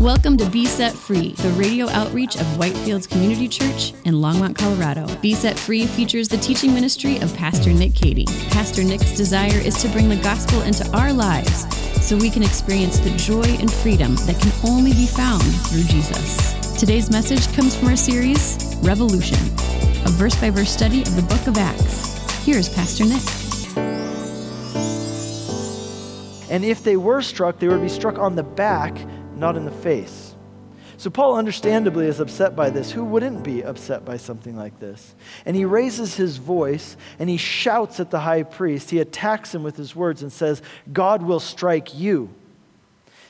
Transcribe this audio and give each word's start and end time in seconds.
Welcome 0.00 0.36
to 0.36 0.48
Be 0.48 0.64
Set 0.64 0.92
Free, 0.92 1.32
the 1.32 1.48
radio 1.54 1.88
outreach 1.88 2.36
of 2.36 2.46
Whitefields 2.56 3.10
Community 3.10 3.48
Church 3.48 3.94
in 4.04 4.14
Longmont, 4.14 4.54
Colorado. 4.54 5.12
Be 5.16 5.34
Set 5.34 5.58
Free 5.58 5.86
features 5.86 6.28
the 6.28 6.36
teaching 6.36 6.72
ministry 6.72 7.18
of 7.18 7.34
Pastor 7.34 7.72
Nick 7.72 7.96
Cady. 7.96 8.24
Pastor 8.50 8.84
Nick's 8.84 9.16
desire 9.16 9.58
is 9.58 9.82
to 9.82 9.88
bring 9.88 10.08
the 10.08 10.14
gospel 10.22 10.62
into 10.62 10.88
our 10.96 11.12
lives 11.12 11.66
so 12.00 12.16
we 12.16 12.30
can 12.30 12.44
experience 12.44 13.00
the 13.00 13.10
joy 13.16 13.42
and 13.42 13.72
freedom 13.72 14.14
that 14.26 14.40
can 14.40 14.52
only 14.70 14.92
be 14.92 15.06
found 15.06 15.42
through 15.42 15.82
Jesus. 15.82 16.78
Today's 16.78 17.10
message 17.10 17.52
comes 17.56 17.74
from 17.74 17.88
our 17.88 17.96
series, 17.96 18.76
Revolution, 18.82 19.38
a 20.06 20.10
verse 20.10 20.40
by 20.40 20.50
verse 20.50 20.70
study 20.70 21.02
of 21.02 21.16
the 21.16 21.22
book 21.22 21.44
of 21.48 21.58
Acts. 21.58 22.44
Here's 22.46 22.68
Pastor 22.68 23.04
Nick. 23.04 23.22
And 26.50 26.64
if 26.64 26.84
they 26.84 26.96
were 26.96 27.20
struck, 27.20 27.58
they 27.58 27.66
would 27.66 27.82
be 27.82 27.88
struck 27.88 28.16
on 28.16 28.36
the 28.36 28.44
back 28.44 28.96
not 29.38 29.56
in 29.56 29.64
the 29.64 29.70
face. 29.70 30.34
So 30.98 31.10
Paul 31.10 31.36
understandably 31.36 32.06
is 32.06 32.18
upset 32.18 32.56
by 32.56 32.70
this. 32.70 32.90
Who 32.90 33.04
wouldn't 33.04 33.44
be 33.44 33.62
upset 33.62 34.04
by 34.04 34.16
something 34.16 34.56
like 34.56 34.80
this? 34.80 35.14
And 35.46 35.54
he 35.54 35.64
raises 35.64 36.16
his 36.16 36.38
voice 36.38 36.96
and 37.20 37.30
he 37.30 37.36
shouts 37.36 38.00
at 38.00 38.10
the 38.10 38.18
high 38.18 38.42
priest. 38.42 38.90
He 38.90 38.98
attacks 38.98 39.54
him 39.54 39.62
with 39.62 39.76
his 39.76 39.94
words 39.94 40.22
and 40.22 40.32
says, 40.32 40.60
God 40.92 41.22
will 41.22 41.38
strike 41.38 41.96
you. 41.96 42.34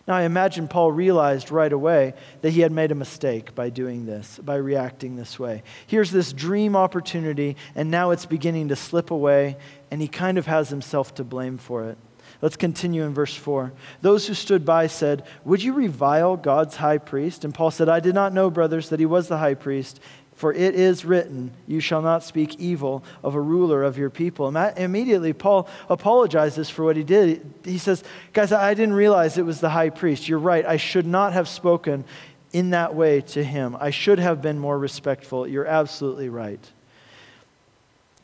Now, 0.07 0.17
I 0.17 0.23
imagine 0.23 0.69
Paul 0.69 0.91
realized 0.91 1.51
right 1.51 1.71
away 1.71 2.15
that 2.41 2.53
he 2.53 2.63
had 2.63 2.73
made 2.73 2.91
a 2.91 2.95
mistake 2.95 3.55
by 3.55 3.69
doing 3.69 4.07
this, 4.07 4.41
by 4.43 4.57
reacting 4.57 5.17
this 5.17 5.39
way. 5.39 5.63
Here's 5.87 6.11
this 6.11 6.33
dream 6.33 6.75
opportunity, 6.75 7.57
and 7.75 7.91
now 7.91 8.13
it's 8.13 8.25
beginning 8.25 8.69
to 8.69 8.77
slip 8.77 9.11
away, 9.11 9.59
and 9.91 10.01
he 10.01 10.09
kind 10.09 10.39
of 10.39 10.47
has 10.47 10.71
himself 10.71 11.15
to 11.17 11.25
blame 11.25 11.59
for 11.59 11.85
it. 11.91 11.99
Let's 12.41 12.57
continue 12.57 13.03
in 13.03 13.15
verse 13.15 13.35
4. 13.35 13.73
Those 14.01 14.27
who 14.27 14.35
stood 14.35 14.65
by 14.65 14.87
said, 14.87 15.25
Would 15.45 15.63
you 15.63 15.73
revile 15.73 16.37
God's 16.37 16.77
high 16.77 16.99
priest? 16.99 17.45
And 17.45 17.53
Paul 17.53 17.71
said, 17.71 17.89
I 17.89 18.01
did 18.01 18.15
not 18.15 18.33
know, 18.33 18.49
brothers, 18.49 18.91
that 18.91 19.01
he 19.01 19.07
was 19.07 19.29
the 19.29 19.39
high 19.39 19.55
priest. 19.55 20.01
For 20.39 20.53
it 20.53 20.77
is 20.77 21.05
written, 21.05 21.53
You 21.67 21.81
shall 21.81 22.01
not 22.01 22.23
speak 22.23 22.61
evil 22.61 23.03
of 23.25 23.35
a 23.35 23.41
ruler 23.41 23.83
of 23.83 23.99
your 23.99 24.09
people. 24.09 24.57
And 24.57 24.79
Immediately, 24.79 25.33
Paul 25.33 25.69
apologizes 25.91 26.71
for 26.71 26.85
what 26.85 26.95
he 26.97 27.03
did. 27.03 27.55
He 27.65 27.79
says, 27.79 28.05
Guys, 28.33 28.53
I 28.53 28.73
didn't 28.75 28.95
realize 28.95 29.37
it 29.37 29.45
was 29.45 29.61
the 29.61 29.71
high 29.71 29.91
priest. 29.91 30.29
You're 30.29 30.39
right. 30.39 30.65
I 30.65 30.77
should 30.77 31.07
not 31.07 31.33
have 31.33 31.49
spoken 31.49 32.05
in 32.53 32.71
that 32.71 32.95
way 32.95 33.21
to 33.21 33.43
him. 33.43 33.77
I 33.81 33.91
should 33.91 34.21
have 34.21 34.41
been 34.41 34.61
more 34.61 34.79
respectful. 34.79 35.45
You're 35.45 35.67
absolutely 35.67 36.29
right. 36.29 36.65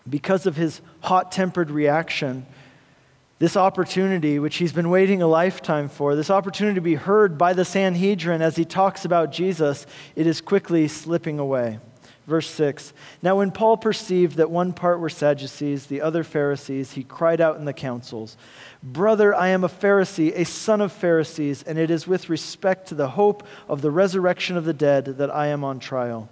Because 0.09 0.47
of 0.47 0.55
his 0.55 0.81
hot 1.01 1.33
tempered 1.33 1.73
reaction, 1.73 2.47
this 3.39 3.57
opportunity, 3.57 4.39
which 4.39 4.57
he's 4.57 4.73
been 4.73 4.91
waiting 4.91 5.21
a 5.21 5.27
lifetime 5.27 5.89
for, 5.89 6.15
this 6.15 6.31
opportunity 6.31 6.77
to 6.77 6.81
be 6.81 6.95
heard 6.95 7.37
by 7.37 7.53
the 7.53 7.65
Sanhedrin 7.65 8.43
as 8.43 8.57
he 8.57 8.65
talks 8.65 9.05
about 9.05 9.33
Jesus, 9.33 9.87
it 10.15 10.27
is 10.27 10.41
quickly 10.41 10.87
slipping 10.87 11.39
away. 11.39 11.79
Verse 12.27 12.49
6 12.49 12.93
Now, 13.23 13.37
when 13.37 13.51
Paul 13.51 13.77
perceived 13.77 14.37
that 14.37 14.51
one 14.51 14.73
part 14.73 15.01
were 15.01 15.11
Sadducees, 15.11 15.87
the 15.87 16.01
other 16.01 16.25
Pharisees, 16.25 16.93
he 16.93 17.03
cried 17.03 17.41
out 17.41 17.57
in 17.57 17.65
the 17.65 17.73
councils, 17.73 18.37
Brother, 18.83 19.35
I 19.35 19.49
am 19.49 19.65
a 19.65 19.69
Pharisee, 19.69 20.33
a 20.35 20.45
son 20.45 20.81
of 20.81 20.93
Pharisees, 20.93 21.63
and 21.65 21.79
it 21.79 21.91
is 21.91 22.07
with 22.07 22.31
respect 22.31 22.89
to 22.89 22.95
the 22.95 23.11
hope 23.11 23.47
of 23.69 23.83
the 23.83 23.91
resurrection 23.91 24.57
of 24.57 24.65
the 24.65 24.73
dead 24.73 25.05
that 25.05 25.35
I 25.35 25.49
am 25.49 25.65
on 25.65 25.81
trial. 25.81 26.29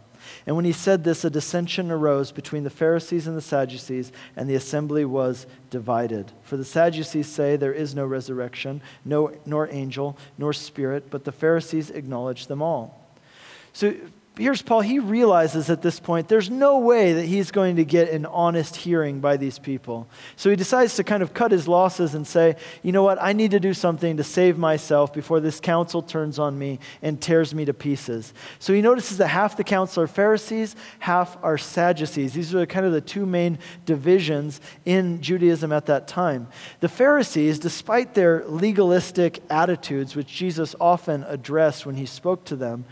And 0.46 0.56
when 0.56 0.64
he 0.64 0.72
said 0.72 1.04
this, 1.04 1.24
a 1.24 1.30
dissension 1.30 1.90
arose 1.90 2.32
between 2.32 2.64
the 2.64 2.70
Pharisees 2.70 3.26
and 3.26 3.36
the 3.36 3.42
Sadducees, 3.42 4.12
and 4.36 4.48
the 4.48 4.54
assembly 4.54 5.04
was 5.04 5.46
divided. 5.70 6.32
For 6.42 6.56
the 6.56 6.64
Sadducees 6.64 7.28
say 7.28 7.56
there 7.56 7.72
is 7.72 7.94
no 7.94 8.04
resurrection, 8.04 8.82
no, 9.04 9.32
nor 9.46 9.68
angel, 9.70 10.16
nor 10.38 10.52
spirit, 10.52 11.10
but 11.10 11.24
the 11.24 11.32
Pharisees 11.32 11.90
acknowledge 11.90 12.46
them 12.46 12.62
all. 12.62 13.08
So 13.72 13.94
here's 14.36 14.62
Paul. 14.62 14.80
He 14.80 14.98
realizes 14.98 15.68
at 15.68 15.82
this 15.82 16.00
point 16.00 16.28
there's 16.28 16.48
no 16.48 16.78
way 16.78 17.12
that 17.12 17.26
he's 17.26 17.50
going 17.50 17.76
to 17.76 17.84
get 17.84 18.08
an 18.08 18.24
honest 18.26 18.76
hearing 18.76 19.20
by 19.20 19.36
these 19.36 19.58
people. 19.58 20.08
So 20.36 20.48
he 20.48 20.56
decides 20.56 20.96
to 20.96 21.04
kind 21.04 21.22
of 21.22 21.34
cut 21.34 21.52
his 21.52 21.68
losses 21.68 22.14
and 22.14 22.26
say, 22.26 22.56
you 22.82 22.92
know 22.92 23.02
what, 23.02 23.18
I 23.20 23.34
need 23.34 23.50
to 23.50 23.60
do 23.60 23.74
something 23.74 24.16
to 24.16 24.24
save 24.24 24.56
myself 24.56 25.12
before 25.12 25.40
this 25.40 25.60
council 25.60 26.02
turns 26.02 26.38
on 26.38 26.58
me 26.58 26.78
and 27.02 27.20
tears 27.20 27.54
me 27.54 27.64
to 27.66 27.74
pieces. 27.74 28.32
So 28.58 28.72
he 28.72 28.80
notices 28.80 29.18
that 29.18 29.28
half 29.28 29.56
the 29.56 29.64
council 29.64 30.02
are 30.02 30.08
Pharisees, 30.08 30.76
half 31.00 31.36
are 31.42 31.58
Sadducees. 31.58 32.32
These 32.32 32.54
are 32.54 32.64
kind 32.64 32.86
of 32.86 32.92
the 32.92 33.00
two 33.00 33.26
main 33.26 33.58
divisions 33.84 34.60
in 34.84 35.20
Judaism 35.20 35.72
at 35.72 35.86
that 35.86 36.08
time. 36.08 36.48
The 36.80 36.88
Pharisees, 36.88 37.58
despite 37.58 38.14
their 38.14 38.44
legalistic 38.46 39.42
attitudes, 39.50 40.16
which 40.16 40.28
Jesus 40.28 40.74
often 40.80 41.24
addressed 41.28 41.84
when 41.84 41.96
he 41.96 42.06
spoke 42.06 42.44
to 42.46 42.56
them, 42.56 42.86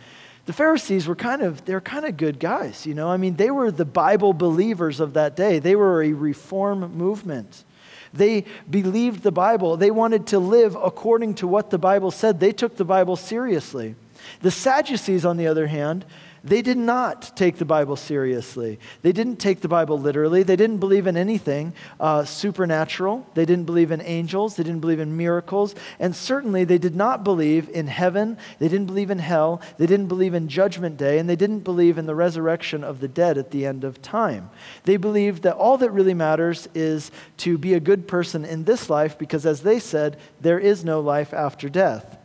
the 0.47 0.53
Pharisees 0.53 1.07
were 1.07 1.15
kind 1.15 1.43
of, 1.43 1.65
they're 1.65 1.81
kind 1.81 2.05
of 2.05 2.17
good 2.17 2.39
guys, 2.41 2.87
you 2.87 2.95
know? 2.95 3.09
I 3.09 3.17
mean, 3.17 3.37
they 3.37 3.51
were 3.51 3.71
the 3.71 3.85
Bible 3.85 4.33
believers 4.33 5.01
of 5.01 5.15
that 5.15 5.37
day. 5.37 5.59
They 5.59 5.77
were 5.77 6.03
a 6.03 6.13
reform 6.13 6.97
movement. 6.97 7.65
They 8.13 8.45
believed 8.69 9.23
the 9.23 9.31
Bible. 9.31 9.77
They 9.77 9.91
wanted 9.91 10.27
to 10.29 10.39
live 10.39 10.77
according 10.77 11.35
to 11.37 11.47
what 11.47 11.71
the 11.71 11.79
Bible 11.79 12.11
said. 12.11 12.41
They 12.41 12.53
took 12.53 12.77
the 12.77 12.85
Bible 12.85 13.17
seriously. 13.17 13.95
The 14.41 14.51
Sadducees, 14.51 15.25
on 15.25 15.37
the 15.37 15.47
other 15.47 15.69
hand, 15.69 16.05
they 16.43 16.63
did 16.63 16.79
not 16.79 17.37
take 17.37 17.57
the 17.57 17.65
Bible 17.65 17.97
seriously. 17.97 18.79
They 19.03 19.13
didn't 19.13 19.37
take 19.37 19.61
the 19.61 19.69
Bible 19.69 19.99
literally. 19.99 20.43
They 20.43 20.57
didn't 20.57 20.79
believe 20.79 21.07
in 21.07 21.17
anything 21.17 21.75
uh, 21.99 22.25
supernatural. 22.25 23.27
They 23.35 23.45
didn't 23.45 23.67
believe 23.67 23.91
in 23.91 24.01
angels. 24.01 24.57
They 24.57 24.63
didn't 24.63 24.81
believe 24.81 25.01
in 25.01 25.17
miracles. 25.17 25.75
And 25.99 26.17
certainly 26.17 26.65
they 26.65 26.79
did 26.79 26.95
not 26.97 27.25
believe 27.25 27.69
in 27.69 27.89
heaven. 27.89 28.39
They 28.59 28.69
didn't 28.69 28.87
believe 28.87 29.11
in 29.11 29.19
hell. 29.19 29.61
They 29.77 29.87
didn't 29.87 30.07
believe 30.07 30.35
in 30.35 30.49
judgment 30.49 30.97
day. 30.97 31.19
And 31.19 31.29
they 31.29 31.37
didn't 31.37 31.61
believe 31.61 31.99
in 31.99 32.07
the 32.07 32.15
resurrection 32.15 32.83
of 32.85 33.01
the 33.01 33.09
dead 33.09 33.37
at 33.37 33.51
the 33.51 33.67
end 33.67 33.85
of 33.85 34.01
time. 34.01 34.51
They 34.85 34.97
believed 34.97 35.43
that 35.43 35.57
all 35.57 35.77
that 35.79 35.91
really 35.91 36.15
matters 36.15 36.69
is 36.75 37.11
to 37.39 37.59
be 37.59 37.75
a 37.75 37.81
good 37.81 38.09
person 38.09 38.45
in 38.45 38.65
this 38.65 38.89
life 38.89 39.19
because, 39.19 39.45
as 39.45 39.63
they 39.63 39.79
said, 39.79 40.17
there 40.41 40.59
is 40.59 40.85
no 40.85 41.01
life 41.01 41.35
after 41.35 41.69
death. 41.69 42.17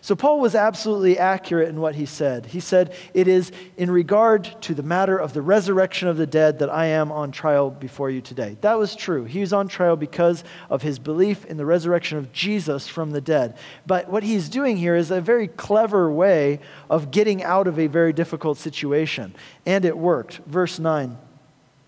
So, 0.00 0.14
Paul 0.14 0.40
was 0.40 0.54
absolutely 0.54 1.18
accurate 1.18 1.68
in 1.68 1.80
what 1.80 1.94
he 1.94 2.06
said. 2.06 2.46
He 2.46 2.60
said, 2.60 2.94
It 3.14 3.28
is 3.28 3.52
in 3.76 3.90
regard 3.90 4.60
to 4.62 4.74
the 4.74 4.82
matter 4.82 5.16
of 5.18 5.32
the 5.32 5.42
resurrection 5.42 6.08
of 6.08 6.16
the 6.16 6.26
dead 6.26 6.58
that 6.58 6.70
I 6.70 6.86
am 6.86 7.10
on 7.12 7.32
trial 7.32 7.70
before 7.70 8.10
you 8.10 8.20
today. 8.20 8.56
That 8.60 8.78
was 8.78 8.94
true. 8.94 9.24
He 9.24 9.40
was 9.40 9.52
on 9.52 9.68
trial 9.68 9.96
because 9.96 10.44
of 10.70 10.82
his 10.82 10.98
belief 10.98 11.44
in 11.44 11.56
the 11.56 11.66
resurrection 11.66 12.18
of 12.18 12.32
Jesus 12.32 12.88
from 12.88 13.10
the 13.10 13.20
dead. 13.20 13.56
But 13.86 14.08
what 14.08 14.22
he's 14.22 14.48
doing 14.48 14.76
here 14.76 14.96
is 14.96 15.10
a 15.10 15.20
very 15.20 15.48
clever 15.48 16.10
way 16.10 16.60
of 16.88 17.10
getting 17.10 17.42
out 17.42 17.66
of 17.66 17.78
a 17.78 17.86
very 17.86 18.12
difficult 18.12 18.58
situation. 18.58 19.34
And 19.64 19.84
it 19.84 19.96
worked. 19.96 20.38
Verse 20.46 20.78
9. 20.78 21.18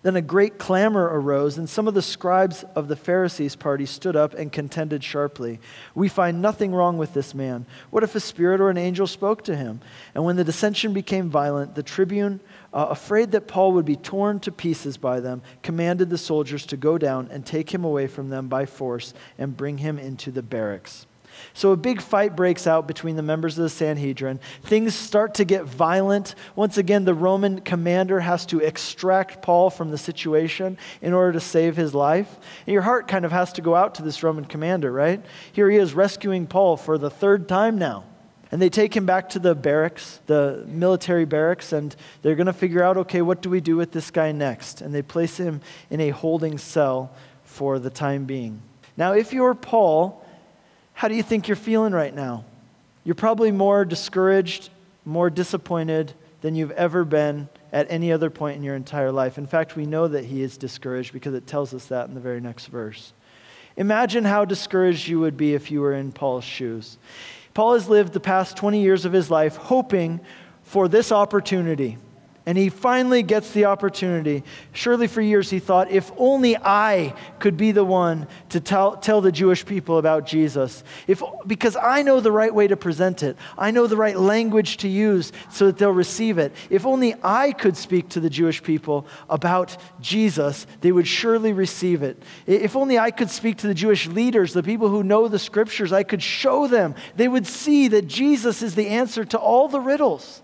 Then 0.03 0.15
a 0.15 0.23
great 0.23 0.59
clamor 0.59 1.09
arose, 1.13 1.59
and 1.59 1.69
some 1.69 1.89
of 1.89 1.95
the 1.95 2.03
scribes 2.03 2.65
of 2.77 2.87
the 2.87 2.95
Pharisees' 2.95 3.57
party 3.57 3.85
stood 3.85 4.15
up 4.15 4.33
and 4.33 4.53
contended 4.53 5.03
sharply. 5.03 5.59
We 5.93 6.09
find 6.09 6.41
nothing 6.41 6.73
wrong 6.73 6.99
with 6.99 7.15
this 7.15 7.35
man. 7.35 7.67
What 7.91 8.05
if 8.05 8.15
a 8.15 8.21
spirit 8.21 8.61
or 8.61 8.71
an 8.71 8.79
angel 8.79 9.09
spoke 9.09 9.43
to 9.45 9.57
him? 9.57 9.81
And 10.15 10.25
when 10.25 10.37
the 10.37 10.45
dissension 10.45 10.93
became 10.93 11.29
violent, 11.29 11.75
the 11.75 11.83
tribune, 11.83 12.39
uh, 12.73 12.87
afraid 12.91 13.33
that 13.33 13.49
Paul 13.49 13.73
would 13.73 13.85
be 13.85 13.97
torn 13.97 14.39
to 14.41 14.53
pieces 14.53 14.97
by 14.97 15.19
them, 15.19 15.43
commanded 15.65 16.11
the 16.11 16.19
soldiers 16.19 16.65
to 16.67 16.77
go 16.77 16.97
down 16.97 17.29
and 17.33 17.45
take 17.45 17.75
him 17.75 17.85
away 17.85 18.07
from 18.07 18.29
them 18.29 18.47
by 18.47 18.67
force 18.67 19.15
and 19.37 19.57
bring 19.57 19.79
him 19.79 19.99
into 19.99 20.31
the 20.31 20.43
barracks. 20.43 21.08
So 21.55 21.73
a 21.73 21.77
big 21.77 22.01
fight 22.01 22.37
breaks 22.37 22.67
out 22.67 22.87
between 22.87 23.17
the 23.17 23.23
members 23.23 23.59
of 23.59 23.63
the 23.63 23.69
Sanhedrin. 23.69 24.41
Things 24.63 24.95
start 24.95 25.35
to 25.35 25.45
get 25.45 25.65
violent. 25.65 26.35
Once 26.57 26.79
again, 26.79 27.05
the 27.05 27.15
Roman 27.15 27.61
commander 27.61 28.21
has 28.21 28.47
to 28.47 28.61
extract 28.61 29.43
Paul 29.43 29.71
from 29.71 29.91
the 29.91 29.99
situation 29.99 30.79
in 31.01 31.13
order 31.13 31.33
to 31.33 31.41
save 31.41 31.77
his 31.77 31.95
life. 31.95 32.39
And 32.67 32.73
your 32.73 32.83
heart 32.83 33.09
kind 33.09 33.25
of 33.25 33.33
has 33.33 33.53
to 33.55 33.61
go 33.61 33.75
out 33.75 33.95
to 33.97 34.03
this 34.03 34.23
Roman 34.23 34.45
commander, 34.45 34.93
right? 34.93 35.25
Here 35.53 35.71
he 35.71 35.77
is 35.77 35.95
rescuing 35.95 36.47
Paul 36.47 36.77
for 36.77 36.99
the 36.99 37.11
third 37.11 37.49
time 37.49 37.79
now. 37.79 38.05
And 38.51 38.63
they 38.63 38.71
take 38.71 38.97
him 38.97 39.05
back 39.05 39.29
to 39.31 39.39
the 39.39 39.55
barracks, 39.55 40.21
the 40.27 40.65
military 40.67 41.27
barracks, 41.27 41.73
and 41.73 41.95
they're 42.23 42.35
going 42.35 42.47
to 42.47 42.53
figure 42.53 42.83
out 42.83 42.97
okay, 42.97 43.21
what 43.21 43.43
do 43.43 43.51
we 43.51 43.61
do 43.61 43.77
with 43.77 43.93
this 43.93 44.11
guy 44.11 44.33
next? 44.33 44.81
And 44.81 44.95
they 44.95 45.03
place 45.03 45.37
him 45.37 45.61
in 45.91 46.01
a 46.01 46.11
holding 46.11 46.57
cell 46.57 47.13
for 47.45 47.79
the 47.79 47.91
time 47.91 48.25
being. 48.25 48.63
Now, 48.97 49.13
if 49.13 49.33
you're 49.33 49.55
Paul, 49.55 50.25
how 50.99 51.07
do 51.07 51.15
you 51.15 51.23
think 51.23 51.47
you're 51.47 51.55
feeling 51.55 51.93
right 51.93 52.13
now? 52.13 52.45
You're 53.05 53.15
probably 53.15 53.53
more 53.53 53.85
discouraged, 53.85 54.71
more 55.05 55.31
disappointed 55.31 56.13
than 56.41 56.57
you've 56.57 56.73
ever 56.73 57.05
been 57.05 57.49
at 57.73 57.87
any 57.89 58.11
other 58.11 58.31
point 58.31 58.57
in 58.57 58.65
your 58.65 58.75
entire 58.75 59.13
life. 59.13 59.39
In 59.39 59.47
fact, 59.47 59.77
we 59.77 59.87
know 59.87 60.09
that 60.09 60.25
he 60.25 60.43
is 60.43 60.57
discouraged 60.57 61.13
because 61.13 61.35
it 61.35 61.47
tells 61.47 61.73
us 61.73 61.87
that 61.87 62.09
in 62.09 62.15
the 62.15 62.21
very 62.21 62.41
next 62.41 62.67
verse. 62.67 63.13
Imagine 63.77 64.25
how 64.25 64.45
discouraged 64.45 65.07
you 65.07 65.21
would 65.21 65.37
be 65.37 65.55
if 65.55 65.71
you 65.71 65.83
were 65.83 65.95
in 65.95 66.11
Paul's 66.11 66.43
shoes. 66.43 66.99
Paul 67.55 67.75
has 67.75 67.89
lived 67.89 68.13
the 68.13 68.19
past 68.19 68.57
20 68.57 68.83
years 68.83 69.05
of 69.05 69.13
his 69.13 69.31
life 69.31 69.55
hoping 69.55 70.19
for 70.65 70.89
this 70.89 71.13
opportunity 71.13 71.97
And 72.49 72.57
he 72.57 72.71
finally 72.71 73.23
gets 73.23 73.53
the 73.53 73.67
opportunity. 73.67 74.43
Surely 74.73 75.07
for 75.07 75.21
years 75.21 75.51
he 75.51 75.59
thought, 75.59 75.91
if 75.91 76.11
only 76.17 76.57
I 76.57 77.15
could 77.41 77.59
be 77.59 77.73
the 77.73 77.85
one 77.85 78.27
to 78.49 78.59
tell, 78.59 78.97
tell 78.97 79.21
the 79.21 79.31
Jewish 79.31 79.67
people 79.67 79.99
about 79.99 80.25
Jesus. 80.25 80.83
If, 81.07 81.23
because 81.47 81.77
I 81.77 82.01
know 82.01 82.21
the 82.21 82.33
right 82.33 82.55
way 82.55 82.67
to 82.67 82.75
present 82.75 83.23
it, 83.23 83.37
I 83.59 83.71
know 83.71 83.87
the 83.87 83.99
right 83.99 84.19
language 84.19 84.79
to 84.79 84.89
use 84.89 85.31
so 85.51 85.67
that 85.67 85.77
they'll 85.77 85.91
receive 85.91 86.39
it. 86.39 86.55
If 86.71 86.87
only 86.87 87.15
I 87.23 87.53
could 87.53 87.77
speak 87.77 88.09
to 88.11 88.21
the 88.21 88.31
Jewish 88.31 88.63
people 88.63 89.07
about 89.29 89.77
Jesus, 90.01 90.67
they 90.81 90.91
would 90.91 91.07
surely 91.07 91.53
receive 91.53 92.03
it. 92.03 92.23
If 92.47 92.77
only 92.77 92.99
I 92.99 93.11
could 93.11 93.29
speak 93.29 93.59
to 93.59 93.67
the 93.67 93.75
Jewish 93.75 94.07
leaders, 94.07 94.55
the 94.55 94.63
people 94.63 94.89
who 94.89 95.03
know 95.03 95.29
the 95.29 95.39
scriptures, 95.39 95.93
I 95.93 96.03
could 96.03 96.23
show 96.23 96.67
them. 96.67 96.95
They 97.15 97.29
would 97.29 97.47
see 97.47 97.89
that 97.89 98.07
Jesus 98.07 98.63
is 98.63 98.75
the 98.75 98.87
answer 98.89 99.27
to 99.27 99.39
all 99.39 99.69
the 99.69 99.81
riddles. 99.81 100.43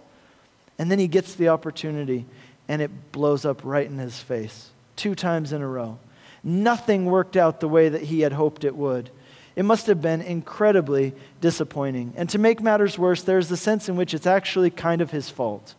And 0.78 0.90
then 0.90 0.98
he 0.98 1.08
gets 1.08 1.34
the 1.34 1.48
opportunity 1.48 2.26
and 2.68 2.82
it 2.82 3.12
blows 3.12 3.44
up 3.44 3.60
right 3.64 3.86
in 3.86 3.98
his 3.98 4.18
face 4.18 4.70
two 4.96 5.14
times 5.14 5.52
in 5.52 5.62
a 5.62 5.68
row. 5.68 5.98
Nothing 6.42 7.06
worked 7.06 7.36
out 7.36 7.60
the 7.60 7.68
way 7.68 7.88
that 7.88 8.02
he 8.02 8.20
had 8.20 8.32
hoped 8.32 8.64
it 8.64 8.76
would. 8.76 9.10
It 9.56 9.64
must 9.64 9.86
have 9.86 10.02
been 10.02 10.20
incredibly 10.20 11.14
disappointing. 11.40 12.12
And 12.16 12.28
to 12.30 12.38
make 12.38 12.60
matters 12.60 12.98
worse, 12.98 13.22
there's 13.22 13.48
the 13.48 13.56
sense 13.56 13.88
in 13.88 13.96
which 13.96 14.12
it's 14.12 14.26
actually 14.26 14.70
kind 14.70 15.00
of 15.00 15.10
his 15.10 15.30
fault. 15.30 15.74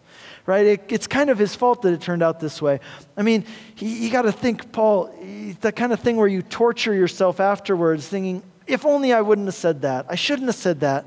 Right? 0.45 0.65
It, 0.65 0.85
it's 0.89 1.07
kind 1.07 1.29
of 1.29 1.37
his 1.37 1.55
fault 1.55 1.81
that 1.81 1.93
it 1.93 2.01
turned 2.01 2.23
out 2.23 2.39
this 2.39 2.61
way. 2.61 2.79
I 3.17 3.21
mean, 3.21 3.45
you 3.77 4.09
got 4.11 4.23
to 4.23 4.31
think, 4.31 4.71
Paul, 4.71 5.13
that 5.61 5.75
kind 5.75 5.91
of 5.91 5.99
thing 5.99 6.15
where 6.15 6.27
you 6.27 6.41
torture 6.41 6.93
yourself 6.93 7.39
afterwards, 7.39 8.07
thinking, 8.07 8.43
if 8.67 8.85
only 8.85 9.13
I 9.13 9.21
wouldn't 9.21 9.47
have 9.47 9.55
said 9.55 9.81
that. 9.83 10.05
I 10.09 10.15
shouldn't 10.15 10.47
have 10.47 10.55
said 10.55 10.79
that. 10.79 11.05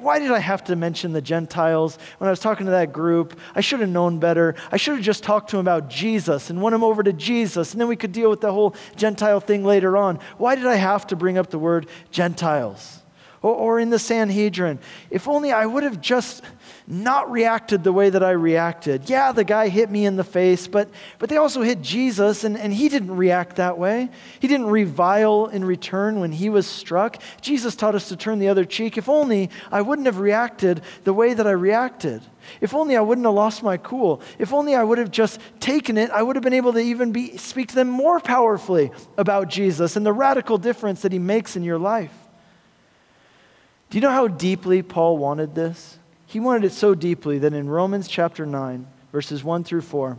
why 0.00 0.18
did 0.18 0.30
I 0.30 0.38
have 0.38 0.64
to 0.64 0.76
mention 0.76 1.12
the 1.12 1.22
Gentiles 1.22 1.98
when 2.18 2.28
I 2.28 2.30
was 2.30 2.40
talking 2.40 2.66
to 2.66 2.72
that 2.72 2.92
group? 2.92 3.38
I 3.54 3.60
should 3.60 3.80
have 3.80 3.88
known 3.88 4.18
better. 4.18 4.54
I 4.72 4.76
should 4.76 4.96
have 4.96 5.04
just 5.04 5.22
talked 5.22 5.50
to 5.50 5.56
him 5.56 5.60
about 5.60 5.88
Jesus 5.88 6.50
and 6.50 6.60
won 6.60 6.74
him 6.74 6.82
over 6.82 7.02
to 7.02 7.12
Jesus, 7.12 7.72
and 7.72 7.80
then 7.80 7.88
we 7.88 7.96
could 7.96 8.12
deal 8.12 8.30
with 8.30 8.40
the 8.40 8.52
whole 8.52 8.74
Gentile 8.96 9.40
thing 9.40 9.64
later 9.64 9.96
on. 9.96 10.18
Why 10.38 10.56
did 10.56 10.66
I 10.66 10.76
have 10.76 11.06
to 11.08 11.16
bring 11.16 11.38
up 11.38 11.50
the 11.50 11.58
word 11.58 11.86
Gentiles? 12.10 13.02
Or, 13.40 13.54
or 13.54 13.78
in 13.78 13.90
the 13.90 14.00
Sanhedrin, 14.00 14.80
if 15.10 15.28
only 15.28 15.52
I 15.52 15.66
would 15.66 15.84
have 15.84 16.00
just 16.00 16.42
not 16.90 17.30
reacted 17.30 17.84
the 17.84 17.92
way 17.92 18.08
that 18.08 18.22
I 18.22 18.30
reacted. 18.30 19.10
Yeah, 19.10 19.32
the 19.32 19.44
guy 19.44 19.68
hit 19.68 19.90
me 19.90 20.06
in 20.06 20.16
the 20.16 20.24
face, 20.24 20.66
but, 20.66 20.88
but 21.18 21.28
they 21.28 21.36
also 21.36 21.60
hit 21.60 21.82
Jesus, 21.82 22.44
and, 22.44 22.56
and 22.56 22.72
he 22.72 22.88
didn't 22.88 23.14
react 23.14 23.56
that 23.56 23.76
way. 23.76 24.08
He 24.40 24.48
didn't 24.48 24.68
revile 24.68 25.48
in 25.48 25.66
return 25.66 26.18
when 26.18 26.32
he 26.32 26.48
was 26.48 26.66
struck. 26.66 27.20
Jesus 27.42 27.76
taught 27.76 27.94
us 27.94 28.08
to 28.08 28.16
turn 28.16 28.38
the 28.38 28.48
other 28.48 28.64
cheek. 28.64 28.96
If 28.96 29.06
only 29.06 29.50
I 29.70 29.82
wouldn't 29.82 30.06
have 30.06 30.18
reacted 30.18 30.80
the 31.04 31.12
way 31.12 31.34
that 31.34 31.46
I 31.46 31.50
reacted. 31.50 32.22
If 32.62 32.72
only 32.72 32.96
I 32.96 33.02
wouldn't 33.02 33.26
have 33.26 33.34
lost 33.34 33.62
my 33.62 33.76
cool. 33.76 34.22
If 34.38 34.54
only 34.54 34.74
I 34.74 34.82
would 34.82 34.96
have 34.96 35.10
just 35.10 35.40
taken 35.60 35.98
it, 35.98 36.10
I 36.10 36.22
would 36.22 36.36
have 36.36 36.42
been 36.42 36.54
able 36.54 36.72
to 36.72 36.80
even 36.80 37.12
be, 37.12 37.36
speak 37.36 37.68
to 37.68 37.74
them 37.74 37.90
more 37.90 38.18
powerfully 38.18 38.92
about 39.18 39.48
Jesus 39.48 39.94
and 39.94 40.06
the 40.06 40.12
radical 40.14 40.56
difference 40.56 41.02
that 41.02 41.12
he 41.12 41.18
makes 41.18 41.54
in 41.54 41.64
your 41.64 41.78
life. 41.78 42.14
Do 43.90 43.98
you 43.98 44.02
know 44.02 44.10
how 44.10 44.28
deeply 44.28 44.82
Paul 44.82 45.18
wanted 45.18 45.54
this? 45.54 45.97
He 46.28 46.40
wanted 46.40 46.64
it 46.64 46.72
so 46.72 46.94
deeply 46.94 47.38
that 47.38 47.54
in 47.54 47.70
Romans 47.70 48.06
chapter 48.06 48.44
9, 48.44 48.86
verses 49.12 49.42
1 49.42 49.64
through 49.64 49.80
4, 49.80 50.18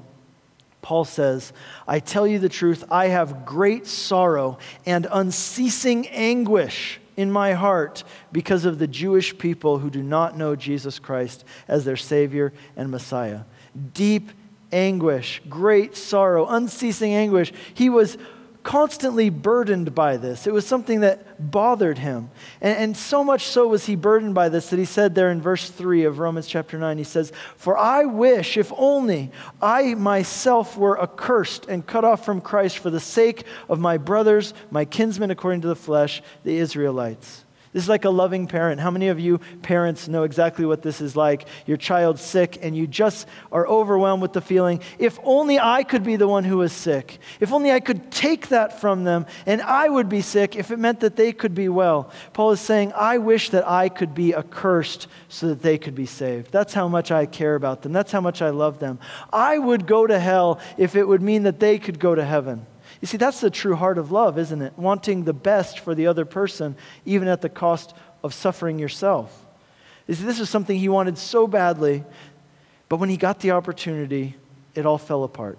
Paul 0.82 1.06
says, 1.06 1.54
I 1.88 2.00
tell 2.00 2.26
you 2.26 2.40
the 2.40 2.50
truth, 2.50 2.84
I 2.90 3.10
have 3.10 3.46
great 3.46 3.86
sorrow 3.86 4.58
and 4.88 5.06
unceasing 5.12 6.08
anguish 6.08 7.00
in 7.16 7.32
my 7.32 7.54
heart 7.54 8.04
because 8.32 8.66
of 8.66 8.80
the 8.80 8.88
Jewish 8.88 9.38
people 9.38 9.78
who 9.78 9.92
do 9.92 10.02
not 10.02 10.36
know 10.36 10.56
Jesus 10.56 10.98
Christ 10.98 11.46
as 11.68 11.86
their 11.86 11.96
Savior 11.96 12.54
and 12.76 12.90
Messiah. 12.90 13.42
Deep 13.94 14.32
anguish, 14.72 15.44
great 15.48 15.96
sorrow, 15.96 16.48
unceasing 16.48 17.14
anguish. 17.14 17.54
He 17.76 17.88
was 17.90 18.18
constantly 18.64 19.30
burdened 19.30 19.96
by 19.96 20.18
this. 20.18 20.46
It 20.46 20.54
was 20.54 20.66
something 20.66 21.00
that 21.02 21.52
bothered 21.52 21.98
him. 21.98 22.30
And, 22.62 22.78
and, 22.78 22.98
so 22.98 23.24
much 23.24 23.46
so 23.46 23.68
was 23.68 23.86
he 23.86 23.96
burdened 23.96 24.36
by 24.36 24.50
this 24.50 24.70
that 24.70 24.80
he 24.80 24.86
said 24.86 25.16
there 25.16 25.32
in 25.32 25.42
verse 25.42 25.70
3 25.70 26.04
of 26.04 26.20
Romans 26.20 26.48
chapter 26.48 26.78
9, 26.78 26.98
he 26.98 27.04
says, 27.04 27.32
For 27.56 27.78
I 27.78 28.06
wish, 28.06 28.58
if 28.58 28.72
only 28.78 29.32
I 29.62 29.96
myself 29.96 30.78
were 30.78 31.02
accursed 31.02 31.66
and 31.68 31.86
cut 31.86 32.04
off 32.04 32.26
from 32.26 32.42
Christ 32.42 32.80
for 32.80 32.90
the 32.90 33.00
sake 33.00 33.46
of 33.70 33.80
my 33.80 33.98
brothers, 33.98 34.54
my 34.72 34.86
kinsmen 34.86 35.32
according 35.32 35.62
to 35.62 35.68
the 35.68 35.76
flesh, 35.76 36.22
the 36.44 36.58
Israelites. 36.58 37.46
This 37.72 37.84
is 37.84 37.90
like 37.90 38.06
a 38.06 38.10
loving 38.10 38.48
parent. 38.48 38.82
How 38.82 38.90
many 38.90 39.10
of 39.10 39.20
you 39.20 39.38
parents 39.62 40.08
know 40.08 40.24
exactly 40.24 40.66
what 40.66 40.82
this 40.82 41.02
is 41.02 41.16
like? 41.16 41.48
Your 41.68 41.78
child's 41.78 42.22
sick 42.22 42.58
and 42.64 42.76
you 42.76 42.88
just 42.88 43.28
are 43.52 43.68
overwhelmed 43.68 44.24
with 44.24 44.34
the 44.34 44.42
feeling, 44.42 44.82
if 44.98 45.20
only 45.24 45.60
I 45.60 45.84
could 45.84 46.04
be 46.04 46.16
the 46.16 46.28
one 46.28 46.44
who 46.44 46.62
is 46.64 46.74
sick. 46.74 47.20
If 47.40 47.54
only 47.54 47.72
I 47.72 47.80
could 47.80 48.12
take 48.12 48.48
that 48.48 48.82
from 48.82 49.04
them 49.04 49.28
and 49.46 49.62
I 49.62 49.88
would 49.88 50.10
be 50.10 50.22
sick 50.22 50.56
if 50.56 50.72
it 50.72 50.80
meant 50.80 51.02
that 51.02 51.16
they 51.16 51.32
could 51.32 51.54
be 51.54 51.70
well. 51.70 52.12
Paul 52.34 52.52
is 52.52 52.60
saying, 52.60 52.92
I 52.96 53.20
wish 53.20 53.52
that 53.52 53.68
I 53.70 53.90
could 53.90 54.16
be 54.16 54.34
accursed 54.34 55.08
so 55.28 55.50
that 55.50 55.62
they 55.62 55.78
could 55.78 55.96
be 55.96 56.08
saved. 56.08 56.52
That's 56.52 56.74
how 56.74 56.88
much 56.88 57.12
I 57.12 57.28
care 57.28 57.54
about 57.54 57.84
them. 57.84 57.94
That's 57.94 58.12
how 58.12 58.22
much 58.22 58.42
I 58.42 58.50
love 58.50 58.80
them. 58.80 58.98
I 59.32 59.60
would 59.60 59.86
go 59.86 60.08
to 60.08 60.20
hell 60.20 60.60
if 60.78 60.96
it 60.96 61.08
would 61.08 61.22
mean 61.22 61.44
that 61.44 61.60
they 61.60 61.78
could 61.78 62.00
go 62.00 62.16
to 62.16 62.26
heaven. 62.26 62.66
You 63.02 63.08
see, 63.08 63.18
that's 63.18 63.40
the 63.40 63.50
true 63.50 63.76
heart 63.76 63.98
of 63.98 64.12
love, 64.12 64.38
isn't 64.38 64.62
it? 64.62 64.74
Wanting 64.78 65.24
the 65.24 65.34
best 65.34 65.80
for 65.80 65.96
the 65.96 66.08
other 66.08 66.26
person, 66.26 66.76
even 67.06 67.28
at 67.28 67.42
the 67.42 67.50
cost 67.50 67.94
of 68.24 68.34
suffering 68.34 68.78
yourself. 68.78 69.46
You 70.08 70.16
see, 70.16 70.26
this 70.26 70.40
is 70.40 70.50
something 70.50 70.78
he 70.78 70.90
wanted 70.90 71.18
so 71.18 71.48
badly, 71.48 72.04
but 72.90 72.98
when 72.98 73.10
he 73.10 73.18
got 73.18 73.40
the 73.40 73.52
opportunity, 73.52 74.36
it 74.76 74.86
all 74.86 74.98
fell 74.98 75.24
apart. 75.24 75.58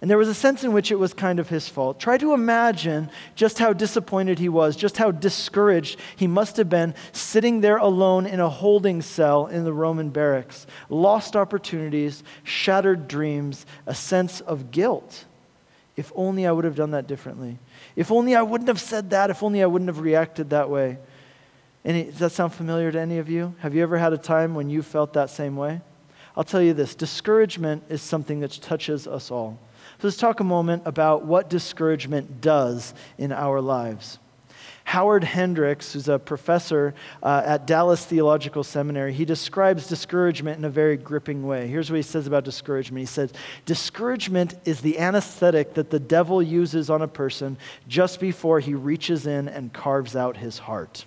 And 0.00 0.10
there 0.10 0.18
was 0.18 0.28
a 0.28 0.34
sense 0.34 0.64
in 0.64 0.72
which 0.72 0.90
it 0.90 0.98
was 0.98 1.14
kind 1.14 1.38
of 1.38 1.48
his 1.48 1.68
fault. 1.68 2.00
Try 2.00 2.18
to 2.18 2.34
imagine 2.34 3.08
just 3.36 3.60
how 3.60 3.72
disappointed 3.72 4.40
he 4.40 4.48
was, 4.48 4.74
just 4.74 4.96
how 4.96 5.12
discouraged 5.12 5.98
he 6.16 6.26
must 6.26 6.56
have 6.56 6.68
been 6.68 6.94
sitting 7.12 7.60
there 7.60 7.76
alone 7.76 8.26
in 8.26 8.40
a 8.40 8.48
holding 8.48 9.00
cell 9.00 9.46
in 9.46 9.62
the 9.62 9.72
Roman 9.72 10.10
barracks. 10.10 10.66
Lost 10.88 11.36
opportunities, 11.36 12.24
shattered 12.42 13.06
dreams, 13.06 13.64
a 13.86 13.94
sense 13.94 14.40
of 14.40 14.72
guilt. 14.72 15.24
If 15.96 16.12
only 16.14 16.46
I 16.46 16.52
would 16.52 16.64
have 16.64 16.74
done 16.74 16.92
that 16.92 17.06
differently. 17.06 17.58
If 17.96 18.10
only 18.10 18.34
I 18.34 18.42
wouldn't 18.42 18.68
have 18.68 18.80
said 18.80 19.10
that. 19.10 19.30
If 19.30 19.42
only 19.42 19.62
I 19.62 19.66
wouldn't 19.66 19.88
have 19.88 20.00
reacted 20.00 20.50
that 20.50 20.70
way. 20.70 20.98
Any, 21.84 22.04
does 22.04 22.18
that 22.20 22.32
sound 22.32 22.54
familiar 22.54 22.90
to 22.92 23.00
any 23.00 23.18
of 23.18 23.28
you? 23.28 23.54
Have 23.58 23.74
you 23.74 23.82
ever 23.82 23.98
had 23.98 24.12
a 24.12 24.18
time 24.18 24.54
when 24.54 24.70
you 24.70 24.82
felt 24.82 25.12
that 25.14 25.30
same 25.30 25.56
way? 25.56 25.80
I'll 26.36 26.44
tell 26.44 26.62
you 26.62 26.72
this 26.72 26.94
discouragement 26.94 27.84
is 27.88 28.00
something 28.00 28.40
that 28.40 28.52
touches 28.62 29.06
us 29.06 29.30
all. 29.30 29.58
So 29.98 30.08
let's 30.08 30.16
talk 30.16 30.40
a 30.40 30.44
moment 30.44 30.84
about 30.86 31.24
what 31.24 31.50
discouragement 31.50 32.40
does 32.40 32.94
in 33.18 33.32
our 33.32 33.60
lives. 33.60 34.18
Howard 34.84 35.24
Hendricks, 35.24 35.92
who's 35.92 36.08
a 36.08 36.18
professor 36.18 36.94
uh, 37.22 37.42
at 37.44 37.66
Dallas 37.66 38.04
Theological 38.04 38.64
Seminary, 38.64 39.12
he 39.12 39.24
describes 39.24 39.86
discouragement 39.86 40.58
in 40.58 40.64
a 40.64 40.70
very 40.70 40.96
gripping 40.96 41.46
way. 41.46 41.68
Here's 41.68 41.90
what 41.90 41.96
he 41.96 42.02
says 42.02 42.26
about 42.26 42.44
discouragement. 42.44 43.00
He 43.00 43.06
says, 43.06 43.32
Discouragement 43.64 44.54
is 44.64 44.80
the 44.80 44.98
anesthetic 44.98 45.74
that 45.74 45.90
the 45.90 46.00
devil 46.00 46.42
uses 46.42 46.90
on 46.90 47.00
a 47.00 47.08
person 47.08 47.56
just 47.88 48.20
before 48.20 48.60
he 48.60 48.74
reaches 48.74 49.26
in 49.26 49.48
and 49.48 49.72
carves 49.72 50.16
out 50.16 50.38
his 50.38 50.58
heart. 50.58 51.06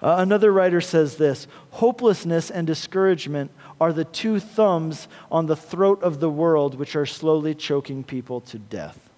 Uh, 0.00 0.16
another 0.18 0.52
writer 0.52 0.80
says 0.80 1.16
this 1.16 1.46
Hopelessness 1.72 2.50
and 2.50 2.66
discouragement 2.66 3.50
are 3.80 3.92
the 3.92 4.04
two 4.04 4.38
thumbs 4.38 5.08
on 5.30 5.46
the 5.46 5.56
throat 5.56 6.02
of 6.02 6.20
the 6.20 6.30
world 6.30 6.78
which 6.78 6.96
are 6.96 7.06
slowly 7.06 7.54
choking 7.54 8.04
people 8.04 8.40
to 8.40 8.58
death. 8.58 9.10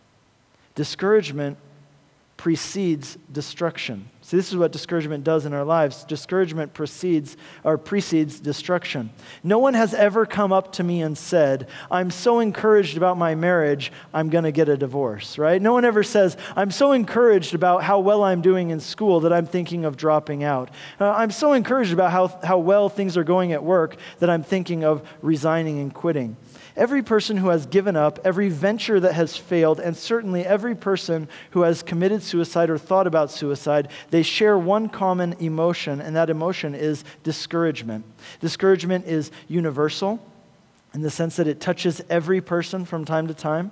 Discouragement 0.74 1.58
precedes 2.38 3.18
destruction. 3.30 4.08
See, 4.22 4.36
this 4.36 4.50
is 4.50 4.56
what 4.56 4.72
discouragement 4.72 5.24
does 5.24 5.44
in 5.44 5.52
our 5.52 5.64
lives. 5.64 6.04
Discouragement 6.04 6.72
precedes 6.72 7.36
or 7.64 7.76
precedes 7.76 8.38
destruction. 8.38 9.10
No 9.42 9.58
one 9.58 9.74
has 9.74 9.92
ever 9.92 10.24
come 10.24 10.52
up 10.52 10.72
to 10.72 10.84
me 10.84 11.02
and 11.02 11.18
said, 11.18 11.66
"I'm 11.90 12.10
so 12.10 12.38
encouraged 12.38 12.96
about 12.96 13.18
my 13.18 13.34
marriage, 13.34 13.90
I'm 14.14 14.28
going 14.28 14.44
to 14.44 14.52
get 14.52 14.68
a 14.68 14.76
divorce." 14.76 15.36
Right? 15.36 15.60
No 15.60 15.72
one 15.72 15.84
ever 15.84 16.02
says, 16.02 16.36
"I'm 16.54 16.70
so 16.70 16.92
encouraged 16.92 17.54
about 17.54 17.82
how 17.82 17.98
well 17.98 18.22
I'm 18.22 18.40
doing 18.40 18.70
in 18.70 18.80
school 18.80 19.20
that 19.20 19.32
I'm 19.32 19.46
thinking 19.46 19.84
of 19.84 19.96
dropping 19.96 20.44
out." 20.44 20.70
Uh, 21.00 21.10
I'm 21.10 21.32
so 21.32 21.54
encouraged 21.54 21.92
about 21.92 22.12
how 22.12 22.28
how 22.44 22.58
well 22.58 22.88
things 22.88 23.16
are 23.16 23.24
going 23.24 23.52
at 23.52 23.64
work 23.64 23.96
that 24.20 24.30
I'm 24.30 24.44
thinking 24.44 24.84
of 24.84 25.02
resigning 25.22 25.80
and 25.80 25.92
quitting. 25.92 26.36
Every 26.78 27.02
person 27.02 27.36
who 27.36 27.48
has 27.48 27.66
given 27.66 27.96
up, 27.96 28.20
every 28.24 28.48
venture 28.48 29.00
that 29.00 29.14
has 29.14 29.36
failed, 29.36 29.80
and 29.80 29.96
certainly 29.96 30.46
every 30.46 30.76
person 30.76 31.28
who 31.50 31.62
has 31.62 31.82
committed 31.82 32.22
suicide 32.22 32.70
or 32.70 32.78
thought 32.78 33.08
about 33.08 33.32
suicide, 33.32 33.88
they 34.10 34.22
share 34.22 34.56
one 34.56 34.88
common 34.88 35.34
emotion, 35.40 36.00
and 36.00 36.14
that 36.14 36.30
emotion 36.30 36.76
is 36.76 37.02
discouragement. 37.24 38.04
Discouragement 38.38 39.06
is 39.06 39.32
universal. 39.48 40.20
In 40.94 41.02
the 41.02 41.10
sense 41.10 41.36
that 41.36 41.46
it 41.46 41.60
touches 41.60 42.02
every 42.08 42.40
person 42.40 42.84
from 42.84 43.04
time 43.04 43.28
to 43.28 43.34
time. 43.34 43.70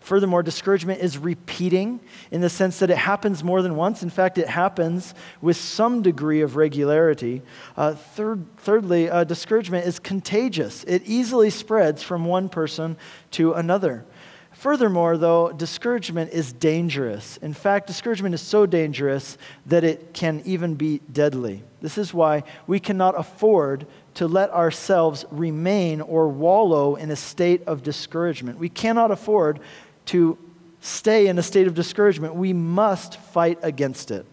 Furthermore, 0.00 0.42
discouragement 0.42 1.00
is 1.00 1.18
repeating 1.18 2.00
in 2.30 2.40
the 2.40 2.48
sense 2.48 2.78
that 2.78 2.90
it 2.90 2.96
happens 2.96 3.44
more 3.44 3.62
than 3.62 3.76
once. 3.76 4.02
In 4.02 4.10
fact, 4.10 4.38
it 4.38 4.48
happens 4.48 5.14
with 5.40 5.56
some 5.56 6.02
degree 6.02 6.40
of 6.40 6.56
regularity. 6.56 7.42
Uh, 7.76 7.94
third, 7.94 8.44
thirdly, 8.58 9.10
uh, 9.10 9.24
discouragement 9.24 9.86
is 9.86 9.98
contagious, 9.98 10.84
it 10.84 11.02
easily 11.04 11.50
spreads 11.50 12.02
from 12.02 12.24
one 12.24 12.48
person 12.48 12.96
to 13.32 13.52
another. 13.52 14.04
Furthermore, 14.52 15.16
though, 15.16 15.52
discouragement 15.52 16.32
is 16.32 16.52
dangerous. 16.52 17.36
In 17.36 17.54
fact, 17.54 17.86
discouragement 17.86 18.34
is 18.34 18.40
so 18.40 18.66
dangerous 18.66 19.38
that 19.66 19.84
it 19.84 20.12
can 20.14 20.42
even 20.44 20.74
be 20.74 20.98
deadly. 21.12 21.62
This 21.80 21.96
is 21.96 22.12
why 22.12 22.42
we 22.66 22.80
cannot 22.80 23.16
afford 23.16 23.86
to 24.18 24.26
let 24.26 24.50
ourselves 24.50 25.24
remain 25.30 26.00
or 26.00 26.28
wallow 26.28 26.96
in 26.96 27.08
a 27.08 27.14
state 27.14 27.62
of 27.68 27.84
discouragement. 27.84 28.58
We 28.58 28.68
cannot 28.68 29.12
afford 29.12 29.60
to 30.06 30.36
stay 30.80 31.28
in 31.28 31.38
a 31.38 31.42
state 31.42 31.68
of 31.68 31.74
discouragement. 31.74 32.34
We 32.34 32.52
must 32.52 33.20
fight 33.20 33.60
against 33.62 34.10
it. 34.10 34.26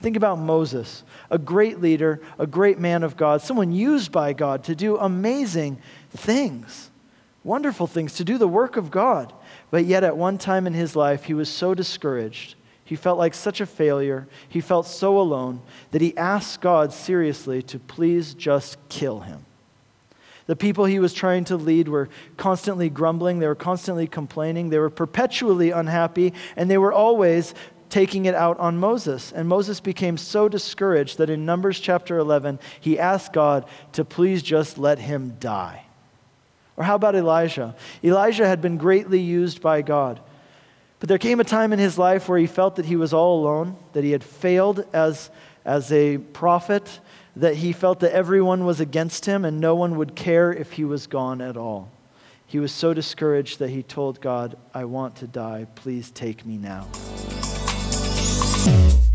Think 0.00 0.16
about 0.16 0.40
Moses, 0.40 1.04
a 1.30 1.38
great 1.38 1.80
leader, 1.80 2.20
a 2.36 2.48
great 2.48 2.80
man 2.80 3.04
of 3.04 3.16
God, 3.16 3.40
someone 3.40 3.70
used 3.70 4.10
by 4.10 4.32
God 4.32 4.64
to 4.64 4.74
do 4.74 4.96
amazing 4.96 5.78
things, 6.10 6.90
wonderful 7.44 7.86
things, 7.86 8.14
to 8.14 8.24
do 8.24 8.38
the 8.38 8.48
work 8.48 8.76
of 8.76 8.90
God. 8.90 9.32
But 9.70 9.84
yet, 9.84 10.02
at 10.02 10.16
one 10.16 10.38
time 10.38 10.66
in 10.66 10.74
his 10.74 10.96
life, 10.96 11.24
he 11.24 11.34
was 11.34 11.48
so 11.48 11.74
discouraged. 11.74 12.56
He 12.88 12.96
felt 12.96 13.18
like 13.18 13.34
such 13.34 13.60
a 13.60 13.66
failure. 13.66 14.26
He 14.48 14.62
felt 14.62 14.86
so 14.86 15.20
alone 15.20 15.60
that 15.90 16.00
he 16.00 16.16
asked 16.16 16.62
God 16.62 16.90
seriously 16.90 17.60
to 17.64 17.78
please 17.78 18.32
just 18.32 18.78
kill 18.88 19.20
him. 19.20 19.44
The 20.46 20.56
people 20.56 20.86
he 20.86 20.98
was 20.98 21.12
trying 21.12 21.44
to 21.44 21.58
lead 21.58 21.86
were 21.86 22.08
constantly 22.38 22.88
grumbling, 22.88 23.40
they 23.40 23.46
were 23.46 23.54
constantly 23.54 24.06
complaining, 24.06 24.70
they 24.70 24.78
were 24.78 24.88
perpetually 24.88 25.70
unhappy, 25.70 26.32
and 26.56 26.70
they 26.70 26.78
were 26.78 26.94
always 26.94 27.52
taking 27.90 28.24
it 28.24 28.34
out 28.34 28.58
on 28.58 28.78
Moses. 28.78 29.32
And 29.32 29.46
Moses 29.46 29.80
became 29.80 30.16
so 30.16 30.48
discouraged 30.48 31.18
that 31.18 31.28
in 31.28 31.44
Numbers 31.44 31.80
chapter 31.80 32.16
11, 32.16 32.58
he 32.80 32.98
asked 32.98 33.34
God 33.34 33.66
to 33.92 34.02
please 34.02 34.42
just 34.42 34.78
let 34.78 34.98
him 34.98 35.36
die. 35.38 35.84
Or 36.78 36.84
how 36.84 36.94
about 36.94 37.14
Elijah? 37.14 37.76
Elijah 38.02 38.46
had 38.46 38.62
been 38.62 38.78
greatly 38.78 39.20
used 39.20 39.60
by 39.60 39.82
God. 39.82 40.20
But 41.00 41.08
there 41.08 41.18
came 41.18 41.38
a 41.38 41.44
time 41.44 41.72
in 41.72 41.78
his 41.78 41.96
life 41.96 42.28
where 42.28 42.38
he 42.38 42.46
felt 42.46 42.76
that 42.76 42.86
he 42.86 42.96
was 42.96 43.12
all 43.12 43.40
alone, 43.40 43.76
that 43.92 44.02
he 44.02 44.10
had 44.10 44.24
failed 44.24 44.84
as, 44.92 45.30
as 45.64 45.92
a 45.92 46.18
prophet, 46.18 47.00
that 47.36 47.56
he 47.56 47.72
felt 47.72 48.00
that 48.00 48.12
everyone 48.12 48.64
was 48.64 48.80
against 48.80 49.26
him 49.26 49.44
and 49.44 49.60
no 49.60 49.76
one 49.76 49.96
would 49.96 50.16
care 50.16 50.52
if 50.52 50.72
he 50.72 50.84
was 50.84 51.06
gone 51.06 51.40
at 51.40 51.56
all. 51.56 51.90
He 52.46 52.58
was 52.58 52.72
so 52.72 52.94
discouraged 52.94 53.58
that 53.60 53.70
he 53.70 53.82
told 53.82 54.20
God, 54.20 54.56
I 54.74 54.86
want 54.86 55.16
to 55.16 55.26
die. 55.26 55.66
Please 55.74 56.10
take 56.10 56.44
me 56.44 56.56
now. 56.56 56.88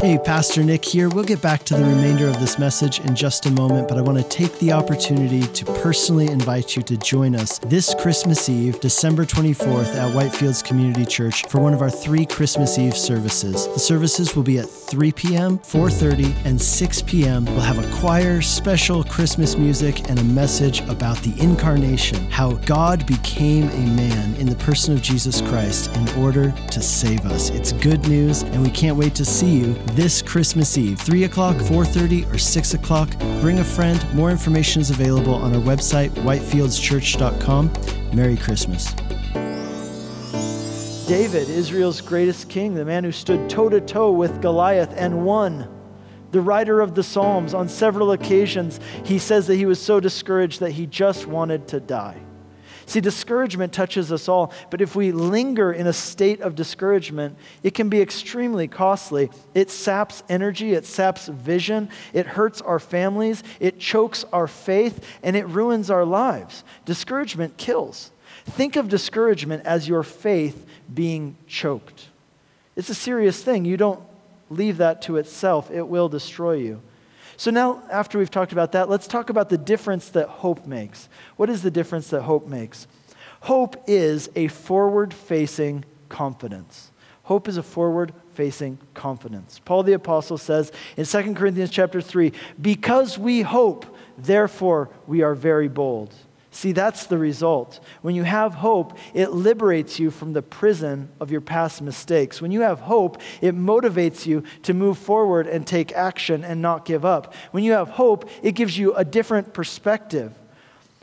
Hey, 0.04 0.18
Pastor 0.18 0.66
Nick 0.66 0.84
here. 0.84 1.08
We'll 1.08 1.24
get 1.24 1.42
back 1.42 1.64
to 1.64 1.76
the 1.76 1.86
remainder 1.86 2.28
of 2.28 2.38
this 2.42 2.60
message 2.60 3.00
in 3.00 3.16
just 3.16 3.46
a 3.46 3.52
moment, 3.52 3.88
but 3.88 3.98
I 3.98 4.02
want 4.02 4.18
to 4.18 4.24
take 4.26 4.60
the 4.60 4.74
opportunity 4.74 5.44
to 5.44 5.66
personally 5.76 6.28
invite 6.28 6.76
you 6.76 6.82
to 6.82 6.98
join 6.98 7.38
us 7.38 7.58
this 7.60 7.96
Christmas 7.98 8.50
Eve, 8.50 8.82
December 8.82 9.26
24th, 9.26 9.96
at 9.96 10.14
Whitefields 10.14 10.62
Community 10.62 11.06
Church 11.06 11.48
for 11.48 11.62
one 11.62 11.74
of 11.74 11.82
our 11.82 11.90
three 11.90 12.26
Christmas 12.26 12.78
Eve 12.78 12.98
services. 12.98 13.66
The 13.68 13.80
services 13.80 14.36
will 14.36 14.44
be 14.44 14.60
at 14.60 14.70
3 14.70 15.14
p.m., 15.14 15.58
4:30, 15.60 16.36
and 16.44 16.62
6 16.62 17.02
p.m. 17.04 17.46
We'll 17.46 17.62
have 17.62 17.80
a 17.80 17.90
choir, 18.02 18.42
special 18.42 19.06
Christmas 19.06 19.56
music, 19.56 20.10
and 20.10 20.20
a 20.20 20.24
message 20.26 20.82
about 20.90 21.20
the 21.20 21.34
incarnation, 21.42 22.30
how 22.30 22.56
God 22.66 23.08
became 23.08 23.70
a 23.70 23.96
man 23.96 24.36
in 24.36 24.48
the 24.48 24.58
person 24.58 24.94
of 24.94 25.02
Jesus 25.02 25.40
Christ 25.40 25.96
in 25.96 26.10
order 26.22 26.52
to 26.72 26.82
save 26.82 27.26
us. 27.26 27.52
It's 27.52 27.72
good 27.72 28.06
news, 28.10 28.42
and 28.44 28.62
we 28.62 28.70
can't 28.70 28.98
wait 28.98 29.16
to 29.16 29.24
see 29.24 29.60
you 29.60 29.74
this 29.96 30.22
Christmas 30.22 30.78
Eve, 30.78 31.00
3 31.00 31.24
o'clock, 31.26 31.56
4.30, 31.56 32.34
or 32.34 32.38
6 32.38 32.74
o'clock. 32.74 33.10
Bring 33.42 33.60
a 33.60 33.64
friend. 33.64 34.14
More 34.14 34.32
information 34.32 34.82
is 34.82 34.90
available 34.90 35.36
on 35.36 35.56
our 35.56 35.62
website, 35.62 36.10
whitefieldschurch.com. 36.10 37.72
Merry 38.14 38.38
Christmas. 38.38 38.94
David, 41.08 41.50
Israel's 41.50 42.02
greatest 42.02 42.50
king, 42.50 42.76
the 42.76 42.86
man 42.86 43.04
who 43.04 43.12
stood 43.12 43.50
toe 43.50 43.70
to 43.70 43.82
toe 43.82 44.12
with 44.12 44.42
Goliath 44.42 44.94
and 44.96 45.26
won. 45.26 45.70
The 46.32 46.42
writer 46.42 46.82
of 46.82 46.96
the 46.96 47.04
Psalms, 47.04 47.54
on 47.54 47.70
several 47.70 48.14
occasions, 48.14 48.80
he 49.04 49.20
says 49.20 49.46
that 49.48 49.56
he 49.56 49.66
was 49.66 49.82
so 49.82 50.00
discouraged 50.00 50.62
that 50.62 50.72
he 50.72 50.88
just 50.88 51.28
wanted 51.28 51.68
to 51.68 51.80
die. 51.80 52.20
See, 52.94 53.02
discouragement 53.02 53.74
touches 53.74 54.12
us 54.12 54.30
all, 54.30 54.54
but 54.70 54.80
if 54.80 54.96
we 54.96 55.12
linger 55.12 55.74
in 55.74 55.88
a 55.88 55.94
state 55.94 56.42
of 56.42 56.54
discouragement, 56.54 57.36
it 57.64 57.74
can 57.74 57.90
be 57.90 58.00
extremely 58.00 58.68
costly. 58.68 59.32
It 59.56 59.72
saps 59.72 60.22
energy, 60.30 60.74
it 60.74 60.86
saps 60.86 61.28
vision, 61.28 61.90
it 62.14 62.28
hurts 62.28 62.62
our 62.62 62.78
families, 62.78 63.42
it 63.60 63.80
chokes 63.80 64.26
our 64.32 64.46
faith, 64.46 65.04
and 65.24 65.36
it 65.36 65.48
ruins 65.48 65.90
our 65.90 66.06
lives. 66.06 66.64
Discouragement 66.86 67.58
kills. 67.58 68.12
Think 68.46 68.76
of 68.76 68.90
discouragement 68.90 69.66
as 69.66 69.88
your 69.88 70.04
faith 70.04 70.64
being 70.94 71.36
choked. 71.48 72.10
It's 72.76 72.90
a 72.90 72.94
serious 72.94 73.42
thing. 73.42 73.66
You 73.66 73.76
don't 73.76 74.04
leave 74.52 74.78
that 74.78 75.02
to 75.04 75.18
itself, 75.18 75.72
it 75.72 75.88
will 75.88 76.10
destroy 76.10 76.58
you. 76.58 76.80
So, 77.38 77.52
now 77.52 77.84
after 77.92 78.18
we've 78.18 78.32
talked 78.32 78.52
about 78.52 78.72
that, 78.74 78.90
let's 78.90 79.08
talk 79.08 79.30
about 79.30 79.50
the 79.50 79.58
difference 79.58 80.10
that 80.10 80.28
hope 80.28 80.66
makes. 80.66 81.10
What 81.36 81.50
is 81.50 81.64
the 81.64 81.72
difference 81.72 82.10
that 82.10 82.22
hope 82.22 82.48
makes? 82.48 82.88
Hope 83.42 83.84
is 83.88 84.30
a 84.36 84.48
forward 84.48 85.14
facing 85.14 85.84
confidence. 86.10 86.92
Hope 87.24 87.48
is 87.48 87.58
a 87.58 87.64
forward 87.64 88.14
facing 88.34 88.78
confidence. 88.94 89.60
Paul 89.64 89.84
the 89.84 89.94
apostle 89.94 90.38
says 90.38 90.72
in 90.98 91.06
2 91.06 91.34
Corinthians 91.34 91.70
chapter 91.70 92.02
3, 92.02 92.32
because 92.62 93.18
we 93.18 93.42
hope, 93.42 93.86
therefore 94.18 94.90
we 95.08 95.22
are 95.22 95.36
very 95.36 95.68
bold. 95.68 96.14
See, 96.54 96.72
that's 96.72 97.08
the 97.08 97.18
result. 97.18 97.80
When 98.04 98.14
you 98.14 98.22
have 98.22 98.54
hope, 98.54 99.00
it 99.16 99.32
liberates 99.32 99.98
you 99.98 100.12
from 100.12 100.34
the 100.34 100.44
prison 100.44 101.10
of 101.20 101.32
your 101.32 101.42
past 101.42 101.82
mistakes. 101.82 102.44
When 102.44 102.52
you 102.52 102.62
have 102.62 102.80
hope, 102.80 103.20
it 103.42 103.56
motivates 103.56 104.28
you 104.28 104.44
to 104.62 104.76
move 104.76 105.00
forward 105.00 105.48
and 105.48 105.66
take 105.66 105.92
action 105.94 106.44
and 106.44 106.62
not 106.62 106.86
give 106.86 107.06
up. 107.06 107.34
When 107.52 107.64
you 107.64 107.72
have 107.72 107.90
hope, 107.90 108.30
it 108.44 108.52
gives 108.52 108.78
you 108.78 108.94
a 108.94 109.04
different 109.04 109.56
perspective. 109.56 110.32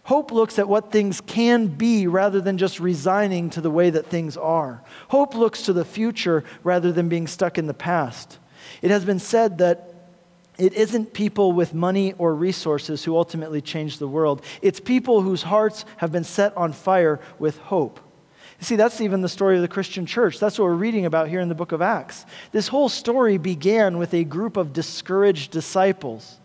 Hope 0.05 0.31
looks 0.31 0.57
at 0.61 0.69
what 0.69 0.93
things 0.93 1.21
can 1.21 1.67
be 1.67 2.07
rather 2.07 2.41
than 2.41 2.57
just 2.57 2.79
resigning 2.79 3.51
to 3.51 3.61
the 3.61 3.73
way 3.73 3.91
that 3.91 4.07
things 4.07 4.37
are. 4.37 4.85
Hope 5.09 5.35
looks 5.35 5.63
to 5.63 5.73
the 5.73 5.85
future 5.85 6.45
rather 6.63 6.93
than 6.93 7.09
being 7.09 7.27
stuck 7.27 7.59
in 7.59 7.67
the 7.67 7.75
past. 7.75 8.39
It 8.83 8.93
has 8.93 9.05
been 9.05 9.19
said 9.19 9.59
that 9.59 9.90
it 10.61 10.75
isn't 10.75 11.15
people 11.15 11.53
with 11.53 11.73
money 11.73 12.13
or 12.19 12.35
resources 12.35 13.03
who 13.03 13.17
ultimately 13.17 13.63
change 13.63 13.99
the 13.99 14.07
world. 14.07 14.43
It's 14.61 14.79
people 14.79 15.23
whose 15.23 15.43
hearts 15.43 15.87
have 15.97 16.13
been 16.13 16.25
set 16.25 16.55
on 16.57 16.73
fire 16.73 17.19
with 17.39 17.59
hope. 17.59 17.99
See, 18.61 18.77
that's 18.77 19.01
even 19.01 19.23
the 19.23 19.29
story 19.29 19.57
of 19.57 19.63
the 19.63 19.69
Christian 19.69 20.05
church. 20.05 20.39
That's 20.39 20.59
what 20.59 20.67
we're 20.67 20.75
reading 20.75 21.07
about 21.07 21.29
here 21.29 21.41
in 21.41 21.49
the 21.49 21.55
book 21.55 21.73
of 21.73 21.81
Acts. 21.81 22.27
This 22.53 22.69
whole 22.69 22.91
story 22.91 23.39
began 23.39 23.97
with 23.97 24.13
a 24.13 24.23
group 24.23 24.59
of 24.59 24.75
discouraged 24.75 25.51
disciples. 25.51 26.39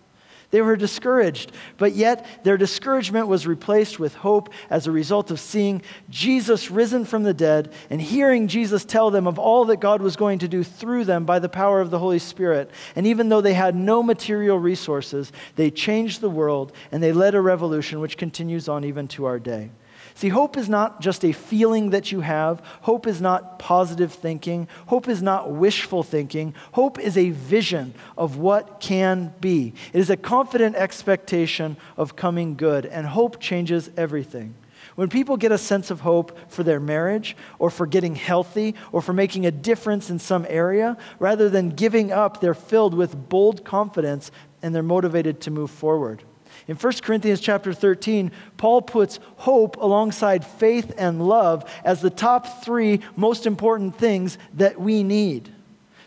They 0.55 0.61
were 0.61 0.77
discouraged, 0.77 1.51
but 1.77 1.95
yet 1.95 2.25
their 2.45 2.55
discouragement 2.55 3.27
was 3.27 3.45
replaced 3.45 3.99
with 3.99 4.15
hope 4.15 4.53
as 4.69 4.87
a 4.87 4.91
result 4.91 5.29
of 5.29 5.37
seeing 5.37 5.81
Jesus 6.09 6.71
risen 6.71 7.03
from 7.03 7.23
the 7.23 7.33
dead 7.33 7.73
and 7.89 8.01
hearing 8.01 8.47
Jesus 8.47 8.85
tell 8.85 9.11
them 9.11 9.27
of 9.27 9.37
all 9.37 9.65
that 9.65 9.81
God 9.81 10.01
was 10.01 10.15
going 10.15 10.39
to 10.39 10.47
do 10.47 10.63
through 10.63 11.03
them 11.03 11.25
by 11.25 11.39
the 11.39 11.49
power 11.49 11.81
of 11.81 11.91
the 11.91 11.99
Holy 11.99 12.19
Spirit. 12.19 12.71
And 12.95 13.05
even 13.05 13.27
though 13.27 13.41
they 13.41 13.53
had 13.53 13.75
no 13.75 14.01
material 14.01 14.57
resources, 14.57 15.33
they 15.57 15.69
changed 15.69 16.21
the 16.21 16.29
world 16.29 16.71
and 16.89 17.03
they 17.03 17.11
led 17.11 17.35
a 17.35 17.41
revolution 17.41 17.99
which 17.99 18.15
continues 18.15 18.69
on 18.69 18.85
even 18.85 19.09
to 19.09 19.25
our 19.25 19.39
day. 19.39 19.71
See, 20.13 20.29
hope 20.29 20.55
is 20.55 20.69
not 20.69 21.01
just 21.01 21.25
a 21.25 21.31
feeling 21.31 21.89
that 21.89 22.11
you 22.11 22.21
have. 22.21 22.61
Hope 22.81 23.07
is 23.07 23.19
not 23.19 23.59
positive 23.59 24.13
thinking. 24.13 24.67
Hope 24.87 25.07
is 25.07 25.21
not 25.21 25.51
wishful 25.51 26.03
thinking. 26.03 26.53
Hope 26.73 26.99
is 26.99 27.17
a 27.17 27.31
vision 27.31 27.93
of 28.17 28.37
what 28.37 28.79
can 28.79 29.33
be. 29.41 29.73
It 29.91 29.99
is 29.99 30.09
a 30.09 30.17
confident 30.17 30.75
expectation 30.75 31.75
of 31.97 32.15
coming 32.15 32.55
good, 32.55 32.85
and 32.85 33.07
hope 33.07 33.39
changes 33.39 33.89
everything. 33.97 34.55
When 34.95 35.09
people 35.09 35.35
get 35.35 35.51
a 35.51 35.57
sense 35.57 35.91
of 35.91 36.01
hope 36.01 36.37
for 36.49 36.63
their 36.63 36.79
marriage 36.79 37.35
or 37.59 37.69
for 37.69 37.85
getting 37.85 38.15
healthy 38.15 38.75
or 38.91 39.01
for 39.01 39.13
making 39.13 39.45
a 39.45 39.51
difference 39.51 40.09
in 40.09 40.19
some 40.19 40.45
area, 40.47 40.97
rather 41.19 41.49
than 41.49 41.69
giving 41.69 42.11
up, 42.11 42.39
they're 42.39 42.53
filled 42.53 42.93
with 42.93 43.29
bold 43.29 43.65
confidence 43.65 44.31
and 44.61 44.73
they're 44.73 44.83
motivated 44.83 45.41
to 45.41 45.51
move 45.51 45.71
forward. 45.71 46.23
In 46.67 46.75
1 46.75 46.93
Corinthians 47.03 47.39
chapter 47.39 47.73
13, 47.73 48.31
Paul 48.57 48.81
puts 48.81 49.19
hope 49.37 49.77
alongside 49.77 50.43
faith 50.43 50.93
and 50.97 51.27
love 51.27 51.69
as 51.83 52.01
the 52.01 52.09
top 52.09 52.63
three 52.63 53.01
most 53.15 53.45
important 53.45 53.97
things 53.97 54.37
that 54.55 54.79
we 54.79 55.03
need. 55.03 55.51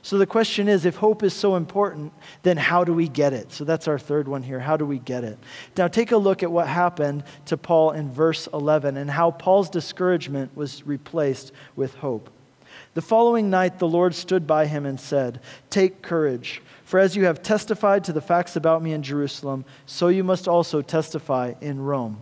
So 0.02 0.16
the 0.16 0.26
question 0.26 0.68
is 0.68 0.84
if 0.84 0.96
hope 0.96 1.22
is 1.22 1.34
so 1.34 1.54
important, 1.54 2.12
then 2.42 2.56
how 2.56 2.82
do 2.82 2.92
we 2.92 3.08
get 3.08 3.32
it? 3.32 3.52
So 3.52 3.64
that's 3.64 3.86
our 3.86 3.98
third 3.98 4.26
one 4.26 4.42
here. 4.42 4.58
How 4.58 4.76
do 4.76 4.86
we 4.86 4.98
get 4.98 5.22
it? 5.22 5.38
Now 5.76 5.86
take 5.86 6.12
a 6.12 6.16
look 6.16 6.42
at 6.42 6.50
what 6.50 6.66
happened 6.66 7.24
to 7.46 7.56
Paul 7.56 7.92
in 7.92 8.10
verse 8.10 8.48
11 8.52 8.96
and 8.96 9.10
how 9.10 9.32
Paul's 9.32 9.68
discouragement 9.68 10.56
was 10.56 10.86
replaced 10.86 11.52
with 11.76 11.94
hope. 11.96 12.30
The 12.94 13.02
following 13.02 13.50
night, 13.50 13.78
the 13.78 13.88
Lord 13.88 14.14
stood 14.14 14.46
by 14.46 14.66
him 14.66 14.86
and 14.86 14.98
said, 14.98 15.40
Take 15.70 16.02
courage, 16.02 16.62
for 16.84 16.98
as 16.98 17.16
you 17.16 17.24
have 17.24 17.42
testified 17.42 18.04
to 18.04 18.12
the 18.12 18.20
facts 18.20 18.56
about 18.56 18.82
me 18.82 18.92
in 18.92 19.02
Jerusalem, 19.02 19.64
so 19.86 20.08
you 20.08 20.24
must 20.24 20.48
also 20.48 20.82
testify 20.82 21.54
in 21.60 21.80
Rome. 21.80 22.20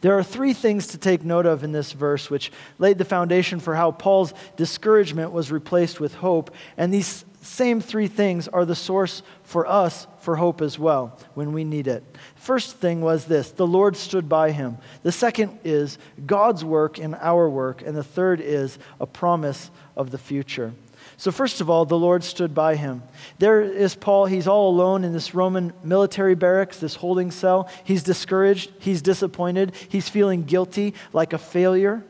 There 0.00 0.18
are 0.18 0.22
three 0.22 0.52
things 0.52 0.86
to 0.88 0.98
take 0.98 1.24
note 1.24 1.46
of 1.46 1.64
in 1.64 1.72
this 1.72 1.92
verse, 1.92 2.30
which 2.30 2.52
laid 2.78 2.98
the 2.98 3.04
foundation 3.04 3.60
for 3.60 3.74
how 3.74 3.92
Paul's 3.92 4.34
discouragement 4.56 5.32
was 5.32 5.52
replaced 5.52 6.00
with 6.00 6.14
hope. 6.16 6.54
And 6.76 6.92
these 6.92 7.24
same 7.46 7.80
three 7.80 8.08
things 8.08 8.48
are 8.48 8.64
the 8.64 8.74
source 8.74 9.22
for 9.44 9.66
us 9.66 10.06
for 10.18 10.36
hope 10.36 10.60
as 10.60 10.78
well 10.78 11.18
when 11.34 11.52
we 11.52 11.62
need 11.64 11.86
it. 11.86 12.02
First 12.34 12.76
thing 12.76 13.00
was 13.00 13.26
this 13.26 13.50
the 13.52 13.66
Lord 13.66 13.96
stood 13.96 14.28
by 14.28 14.50
him. 14.50 14.78
The 15.02 15.12
second 15.12 15.60
is 15.64 15.98
God's 16.26 16.64
work 16.64 16.98
in 16.98 17.14
our 17.14 17.48
work. 17.48 17.82
And 17.82 17.96
the 17.96 18.02
third 18.02 18.40
is 18.40 18.78
a 19.00 19.06
promise 19.06 19.70
of 19.96 20.10
the 20.10 20.18
future. 20.18 20.72
So, 21.18 21.30
first 21.30 21.62
of 21.62 21.70
all, 21.70 21.86
the 21.86 21.98
Lord 21.98 22.22
stood 22.24 22.54
by 22.54 22.76
him. 22.76 23.02
There 23.38 23.62
is 23.62 23.94
Paul. 23.94 24.26
He's 24.26 24.46
all 24.46 24.68
alone 24.68 25.02
in 25.02 25.12
this 25.14 25.34
Roman 25.34 25.72
military 25.82 26.34
barracks, 26.34 26.78
this 26.78 26.96
holding 26.96 27.30
cell. 27.30 27.70
He's 27.84 28.02
discouraged. 28.02 28.70
He's 28.78 29.00
disappointed. 29.00 29.74
He's 29.88 30.10
feeling 30.10 30.44
guilty, 30.44 30.94
like 31.14 31.32
a 31.32 31.38
failure. 31.38 32.04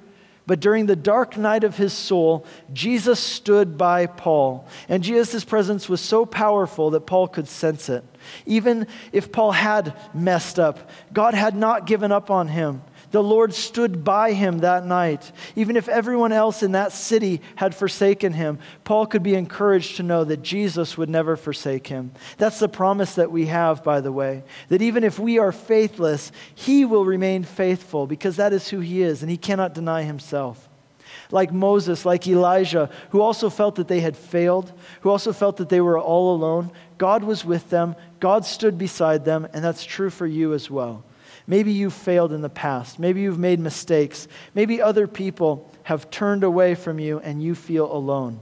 But 0.46 0.60
during 0.60 0.86
the 0.86 0.96
dark 0.96 1.36
night 1.36 1.64
of 1.64 1.76
his 1.76 1.92
soul, 1.92 2.46
Jesus 2.72 3.18
stood 3.18 3.76
by 3.76 4.06
Paul. 4.06 4.66
And 4.88 5.02
Jesus' 5.02 5.44
presence 5.44 5.88
was 5.88 6.00
so 6.00 6.24
powerful 6.24 6.90
that 6.90 7.06
Paul 7.06 7.26
could 7.26 7.48
sense 7.48 7.88
it. 7.88 8.04
Even 8.44 8.86
if 9.12 9.32
Paul 9.32 9.52
had 9.52 9.96
messed 10.14 10.60
up, 10.60 10.90
God 11.12 11.34
had 11.34 11.56
not 11.56 11.86
given 11.86 12.12
up 12.12 12.30
on 12.30 12.46
him. 12.48 12.82
The 13.16 13.22
Lord 13.22 13.54
stood 13.54 14.04
by 14.04 14.34
him 14.34 14.58
that 14.58 14.84
night. 14.84 15.32
Even 15.54 15.78
if 15.78 15.88
everyone 15.88 16.32
else 16.32 16.62
in 16.62 16.72
that 16.72 16.92
city 16.92 17.40
had 17.54 17.74
forsaken 17.74 18.34
him, 18.34 18.58
Paul 18.84 19.06
could 19.06 19.22
be 19.22 19.34
encouraged 19.34 19.96
to 19.96 20.02
know 20.02 20.22
that 20.24 20.42
Jesus 20.42 20.98
would 20.98 21.08
never 21.08 21.34
forsake 21.34 21.86
him. 21.86 22.12
That's 22.36 22.58
the 22.58 22.68
promise 22.68 23.14
that 23.14 23.32
we 23.32 23.46
have, 23.46 23.82
by 23.82 24.02
the 24.02 24.12
way, 24.12 24.44
that 24.68 24.82
even 24.82 25.02
if 25.02 25.18
we 25.18 25.38
are 25.38 25.50
faithless, 25.50 26.30
he 26.54 26.84
will 26.84 27.06
remain 27.06 27.42
faithful 27.42 28.06
because 28.06 28.36
that 28.36 28.52
is 28.52 28.68
who 28.68 28.80
he 28.80 29.00
is 29.00 29.22
and 29.22 29.30
he 29.30 29.38
cannot 29.38 29.72
deny 29.72 30.02
himself 30.02 30.68
like 31.30 31.50
Moses, 31.54 32.04
like 32.04 32.28
Elijah, 32.28 32.90
who 33.12 33.22
also 33.22 33.48
felt 33.48 33.76
that 33.76 33.88
they 33.88 34.00
had 34.00 34.14
failed, 34.14 34.74
who 35.00 35.08
also 35.08 35.32
felt 35.32 35.56
that 35.56 35.70
they 35.70 35.80
were 35.80 35.98
all 35.98 36.36
alone. 36.36 36.70
God 36.98 37.24
was 37.24 37.46
with 37.46 37.70
them, 37.70 37.96
God 38.20 38.44
stood 38.44 38.76
beside 38.76 39.24
them, 39.24 39.48
and 39.54 39.64
that's 39.64 39.84
true 39.84 40.10
for 40.10 40.26
you 40.26 40.52
as 40.52 40.70
well. 40.70 41.02
Maybe 41.46 41.72
you've 41.72 41.94
failed 41.94 42.32
in 42.32 42.42
the 42.42 42.48
past. 42.48 42.98
Maybe 42.98 43.20
you've 43.20 43.38
made 43.38 43.60
mistakes. 43.60 44.26
Maybe 44.54 44.82
other 44.82 45.06
people 45.06 45.70
have 45.84 46.10
turned 46.10 46.42
away 46.42 46.74
from 46.74 46.98
you 46.98 47.20
and 47.20 47.42
you 47.42 47.54
feel 47.54 47.90
alone. 47.90 48.40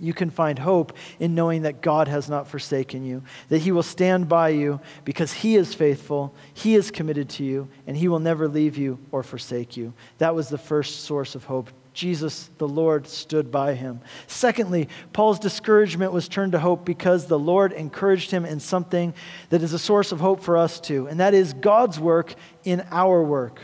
You 0.00 0.12
can 0.14 0.30
find 0.30 0.58
hope 0.58 0.92
in 1.18 1.34
knowing 1.34 1.62
that 1.62 1.80
God 1.80 2.06
has 2.06 2.28
not 2.28 2.46
forsaken 2.46 3.04
you, 3.04 3.22
that 3.48 3.58
He 3.58 3.72
will 3.72 3.82
stand 3.82 4.28
by 4.28 4.50
you 4.50 4.80
because 5.04 5.32
He 5.32 5.56
is 5.56 5.74
faithful, 5.74 6.34
He 6.54 6.76
is 6.76 6.92
committed 6.92 7.28
to 7.30 7.44
you, 7.44 7.68
and 7.86 7.96
He 7.96 8.06
will 8.06 8.20
never 8.20 8.46
leave 8.46 8.76
you 8.76 8.98
or 9.10 9.24
forsake 9.24 9.76
you. 9.76 9.92
That 10.18 10.36
was 10.36 10.48
the 10.48 10.58
first 10.58 11.00
source 11.00 11.34
of 11.34 11.44
hope. 11.44 11.70
Jesus, 11.98 12.48
the 12.58 12.68
Lord, 12.68 13.08
stood 13.08 13.50
by 13.50 13.74
him. 13.74 14.00
Secondly, 14.28 14.88
Paul's 15.12 15.40
discouragement 15.40 16.12
was 16.12 16.28
turned 16.28 16.52
to 16.52 16.60
hope 16.60 16.84
because 16.84 17.26
the 17.26 17.38
Lord 17.40 17.72
encouraged 17.72 18.30
him 18.30 18.44
in 18.44 18.60
something 18.60 19.12
that 19.50 19.64
is 19.64 19.72
a 19.72 19.80
source 19.80 20.12
of 20.12 20.20
hope 20.20 20.40
for 20.40 20.56
us 20.56 20.78
too, 20.78 21.08
and 21.08 21.18
that 21.18 21.34
is 21.34 21.54
God's 21.54 21.98
work 21.98 22.36
in 22.62 22.86
our 22.92 23.20
work. 23.20 23.60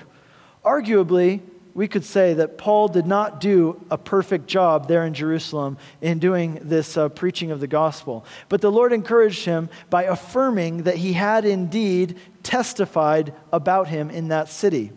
Arguably, 0.65 1.43
we 1.75 1.87
could 1.87 2.05
say 2.05 2.35
that 2.35 2.59
Paul 2.59 2.89
did 2.89 3.07
not 3.07 3.41
do 3.41 3.81
a 3.89 3.97
perfect 3.97 4.49
job 4.49 4.89
there 4.89 5.07
in 5.07 5.15
Jerusalem 5.15 5.79
in 6.01 6.19
doing 6.19 6.59
this 6.61 6.97
uh, 6.97 7.11
preaching 7.11 7.53
of 7.53 7.61
the 7.61 7.69
gospel. 7.69 8.27
But 8.49 8.61
the 8.61 8.73
Lord 8.73 8.93
encouraged 8.93 9.45
him 9.45 9.69
by 9.91 10.05
affirming 10.05 10.83
that 10.85 10.97
he 10.97 11.13
had 11.13 11.45
indeed 11.45 12.19
testified 12.43 13.33
about 13.53 13.87
him 13.87 14.11
in 14.11 14.27
that 14.29 14.49
city. 14.49 14.91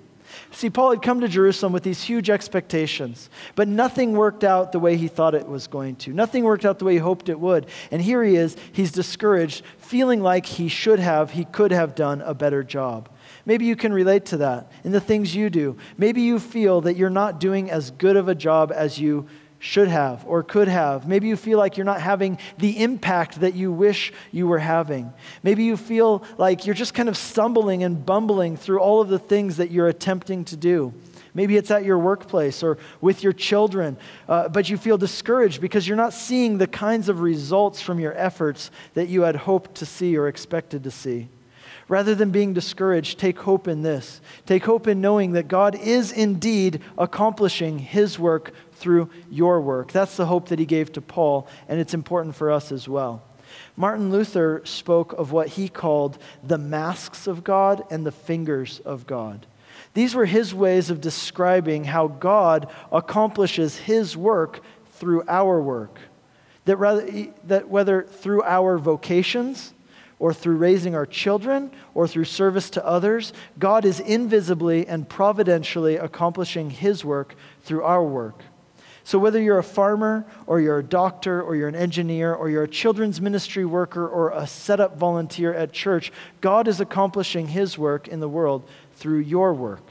See, 0.57 0.71
Paul 0.71 0.89
had 0.89 1.03
come 1.03 1.19
to 1.19 1.27
Jerusalem 1.27 1.71
with 1.71 1.83
these 1.83 2.01
huge 2.01 2.31
expectations, 2.31 3.29
but 3.53 3.67
nothing 3.67 4.13
worked 4.13 4.43
out 4.43 4.71
the 4.71 4.79
way 4.79 4.97
he 4.97 5.07
thought 5.07 5.35
it 5.35 5.47
was 5.47 5.67
going 5.67 5.97
to. 5.97 6.11
Nothing 6.11 6.45
worked 6.45 6.65
out 6.65 6.79
the 6.79 6.85
way 6.85 6.93
he 6.93 6.97
hoped 6.97 7.29
it 7.29 7.39
would. 7.39 7.67
And 7.91 8.01
here 8.01 8.23
he 8.23 8.35
is, 8.35 8.57
he's 8.71 8.91
discouraged, 8.91 9.63
feeling 9.77 10.23
like 10.23 10.47
he 10.47 10.67
should 10.67 10.97
have, 10.97 11.29
he 11.29 11.45
could 11.45 11.71
have 11.71 11.93
done 11.93 12.21
a 12.21 12.33
better 12.33 12.63
job. 12.63 13.07
Maybe 13.45 13.65
you 13.65 13.75
can 13.75 13.93
relate 13.93 14.25
to 14.25 14.37
that 14.37 14.71
in 14.83 14.93
the 14.93 14.99
things 14.99 15.35
you 15.35 15.51
do. 15.51 15.77
Maybe 15.95 16.23
you 16.23 16.39
feel 16.39 16.81
that 16.81 16.97
you're 16.97 17.11
not 17.11 17.39
doing 17.39 17.69
as 17.69 17.91
good 17.91 18.17
of 18.17 18.27
a 18.27 18.33
job 18.33 18.71
as 18.73 18.97
you 18.97 19.27
should 19.59 19.87
have 19.87 20.23
or 20.25 20.43
could 20.43 20.67
have. 20.67 21.07
Maybe 21.07 21.27
you 21.27 21.35
feel 21.35 21.57
like 21.57 21.77
you're 21.77 21.85
not 21.85 22.01
having 22.01 22.37
the 22.57 22.81
impact 22.81 23.41
that 23.41 23.55
you 23.55 23.71
wish 23.71 24.13
you 24.31 24.47
were 24.47 24.59
having. 24.59 25.11
Maybe 25.43 25.63
you 25.63 25.77
feel 25.77 26.23
like 26.37 26.65
you're 26.65 26.75
just 26.75 26.93
kind 26.93 27.09
of 27.09 27.17
stumbling 27.17 27.83
and 27.83 28.05
bumbling 28.05 28.57
through 28.57 28.79
all 28.79 29.01
of 29.01 29.09
the 29.09 29.19
things 29.19 29.57
that 29.57 29.71
you're 29.71 29.87
attempting 29.87 30.45
to 30.45 30.55
do. 30.55 30.93
Maybe 31.33 31.55
it's 31.55 31.69
at 31.69 31.85
your 31.85 31.99
workplace 31.99 32.63
or 32.63 32.79
with 32.99 33.21
your 33.21 33.33
children, 33.33 33.97
uh, 34.27 34.49
but 34.49 34.69
you 34.69 34.77
feel 34.77 34.97
discouraged 34.97 35.61
because 35.61 35.87
you're 35.87 35.97
not 35.97 36.13
seeing 36.13 36.57
the 36.57 36.65
kinds 36.65 37.09
of 37.09 37.21
results 37.21 37.79
from 37.79 37.99
your 37.99 38.13
efforts 38.17 38.71
that 38.95 39.07
you 39.07 39.21
had 39.21 39.35
hoped 39.35 39.75
to 39.75 39.85
see 39.85 40.17
or 40.17 40.27
expected 40.27 40.83
to 40.83 40.91
see. 40.91 41.29
Rather 41.87 42.13
than 42.15 42.31
being 42.31 42.53
discouraged, 42.53 43.17
take 43.17 43.39
hope 43.39 43.67
in 43.67 43.81
this. 43.81 44.19
Take 44.45 44.65
hope 44.65 44.87
in 44.87 44.99
knowing 44.99 45.33
that 45.33 45.47
God 45.47 45.75
is 45.75 46.11
indeed 46.11 46.81
accomplishing 46.97 47.79
His 47.79 48.19
work 48.19 48.51
through 48.77 49.09
your 49.29 49.61
work. 49.61 49.91
That's 49.91 50.17
the 50.17 50.25
hope 50.25 50.49
that 50.49 50.59
He 50.59 50.65
gave 50.65 50.91
to 50.93 51.01
Paul, 51.01 51.47
and 51.67 51.79
it's 51.79 51.93
important 51.93 52.35
for 52.35 52.51
us 52.51 52.71
as 52.71 52.87
well. 52.87 53.23
Martin 53.75 54.11
Luther 54.11 54.61
spoke 54.65 55.13
of 55.13 55.31
what 55.31 55.49
he 55.49 55.69
called 55.69 56.17
the 56.43 56.57
masks 56.57 57.27
of 57.27 57.43
God 57.43 57.83
and 57.89 58.05
the 58.05 58.11
fingers 58.11 58.79
of 58.79 59.07
God. 59.07 59.45
These 59.93 60.15
were 60.15 60.25
his 60.25 60.53
ways 60.53 60.89
of 60.89 61.01
describing 61.01 61.85
how 61.85 62.07
God 62.07 62.69
accomplishes 62.91 63.77
his 63.77 64.17
work 64.17 64.61
through 64.93 65.23
our 65.27 65.61
work. 65.61 65.99
That, 66.65 66.77
rather, 66.77 67.09
that 67.45 67.69
whether 67.69 68.03
through 68.03 68.43
our 68.43 68.77
vocations, 68.77 69.73
or 70.19 70.33
through 70.33 70.55
raising 70.55 70.95
our 70.95 71.05
children 71.05 71.71
or 71.93 72.07
through 72.07 72.25
service 72.25 72.69
to 72.71 72.85
others, 72.85 73.33
God 73.59 73.85
is 73.85 73.99
invisibly 73.99 74.87
and 74.87 75.07
providentially 75.07 75.95
accomplishing 75.97 76.71
His 76.71 77.05
work 77.05 77.35
through 77.61 77.83
our 77.83 78.03
work. 78.03 78.41
So, 79.07 79.17
whether 79.17 79.41
you're 79.41 79.57
a 79.57 79.63
farmer 79.63 80.25
or 80.47 80.59
you're 80.59 80.79
a 80.79 80.83
doctor 80.83 81.41
or 81.41 81.55
you're 81.55 81.69
an 81.69 81.75
engineer 81.75 82.33
or 82.33 82.49
you're 82.49 82.63
a 82.63 82.67
children's 82.67 83.21
ministry 83.21 83.63
worker 83.63 84.05
or 84.05 84.31
a 84.31 84.45
setup 84.45 84.97
volunteer 84.97 85.53
at 85.53 85.71
church, 85.71 86.11
God 86.41 86.67
is 86.67 86.81
accomplishing 86.81 87.47
His 87.47 87.77
work 87.77 88.09
in 88.09 88.19
the 88.19 88.27
world 88.27 88.67
through 88.95 89.19
your 89.19 89.53
work. 89.53 89.85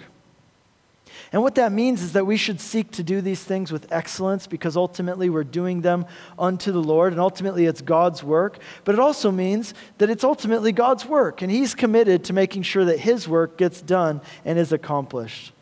And 1.33 1.41
what 1.43 1.55
that 1.55 1.73
means 1.73 2.03
is 2.03 2.13
that 2.13 2.27
we 2.27 2.37
should 2.37 2.61
seek 2.61 2.91
to 2.91 3.03
do 3.03 3.23
these 3.23 3.43
things 3.43 3.73
with 3.73 3.91
excellence 3.91 4.47
because 4.47 4.77
ultimately 4.77 5.31
we're 5.31 5.45
doing 5.45 5.81
them 5.81 6.05
unto 6.39 6.71
the 6.71 6.83
Lord 6.83 7.15
and 7.15 7.21
ultimately 7.21 7.65
it's 7.65 7.81
God's 7.81 8.23
work. 8.23 8.59
But 8.85 8.97
it 8.97 9.01
also 9.01 9.33
means 9.33 9.73
that 9.97 10.11
it's 10.11 10.25
ultimately 10.25 10.73
God's 10.73 11.07
work 11.07 11.41
and 11.41 11.51
He's 11.51 11.75
committed 11.75 12.23
to 12.25 12.35
making 12.35 12.65
sure 12.65 12.85
that 12.85 12.99
His 12.99 13.27
work 13.27 13.57
gets 13.57 13.81
done 13.81 14.21
and 14.45 14.59
is 14.59 14.73
accomplished. 14.73 15.55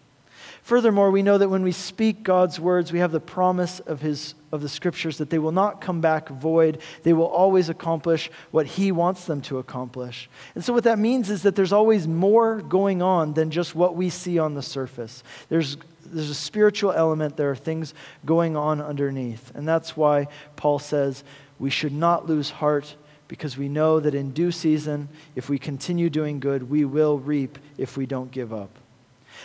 Furthermore, 0.64 1.10
we 1.10 1.22
know 1.22 1.36
that 1.36 1.50
when 1.50 1.62
we 1.62 1.72
speak 1.72 2.22
God's 2.22 2.58
words, 2.58 2.90
we 2.90 2.98
have 3.00 3.12
the 3.12 3.20
promise 3.20 3.80
of, 3.80 4.00
his, 4.00 4.34
of 4.50 4.62
the 4.62 4.68
scriptures 4.70 5.18
that 5.18 5.28
they 5.28 5.38
will 5.38 5.52
not 5.52 5.82
come 5.82 6.00
back 6.00 6.30
void. 6.30 6.80
They 7.02 7.12
will 7.12 7.26
always 7.26 7.68
accomplish 7.68 8.30
what 8.50 8.64
He 8.64 8.90
wants 8.90 9.26
them 9.26 9.42
to 9.42 9.58
accomplish. 9.58 10.30
And 10.54 10.64
so, 10.64 10.72
what 10.72 10.84
that 10.84 10.98
means 10.98 11.28
is 11.28 11.42
that 11.42 11.54
there's 11.54 11.74
always 11.74 12.08
more 12.08 12.62
going 12.62 13.02
on 13.02 13.34
than 13.34 13.50
just 13.50 13.74
what 13.74 13.94
we 13.94 14.08
see 14.08 14.38
on 14.38 14.54
the 14.54 14.62
surface. 14.62 15.22
There's, 15.50 15.76
there's 16.06 16.30
a 16.30 16.34
spiritual 16.34 16.92
element, 16.92 17.36
there 17.36 17.50
are 17.50 17.56
things 17.56 17.92
going 18.24 18.56
on 18.56 18.80
underneath. 18.80 19.54
And 19.54 19.68
that's 19.68 19.98
why 19.98 20.28
Paul 20.56 20.78
says 20.78 21.24
we 21.58 21.68
should 21.68 21.92
not 21.92 22.26
lose 22.26 22.48
heart 22.48 22.96
because 23.28 23.58
we 23.58 23.68
know 23.68 24.00
that 24.00 24.14
in 24.14 24.30
due 24.30 24.50
season, 24.50 25.10
if 25.36 25.50
we 25.50 25.58
continue 25.58 26.08
doing 26.08 26.40
good, 26.40 26.70
we 26.70 26.86
will 26.86 27.18
reap 27.18 27.58
if 27.76 27.98
we 27.98 28.06
don't 28.06 28.30
give 28.30 28.54
up. 28.54 28.78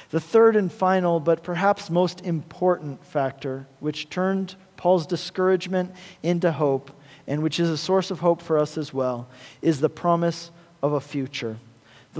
The 0.09 0.19
third 0.19 0.55
and 0.55 0.71
final, 0.71 1.19
but 1.19 1.43
perhaps 1.43 1.89
most 1.89 2.21
important 2.25 3.05
factor, 3.05 3.67
which 3.79 4.09
turned 4.09 4.55
Paul's 4.77 5.05
discouragement 5.05 5.93
into 6.23 6.51
hope, 6.51 6.91
and 7.27 7.43
which 7.43 7.59
is 7.59 7.69
a 7.69 7.77
source 7.77 8.11
of 8.11 8.19
hope 8.19 8.41
for 8.41 8.57
us 8.57 8.77
as 8.77 8.93
well, 8.93 9.27
is 9.61 9.81
the 9.81 9.89
promise 9.89 10.51
of 10.81 10.93
a 10.93 11.01
future. 11.01 11.57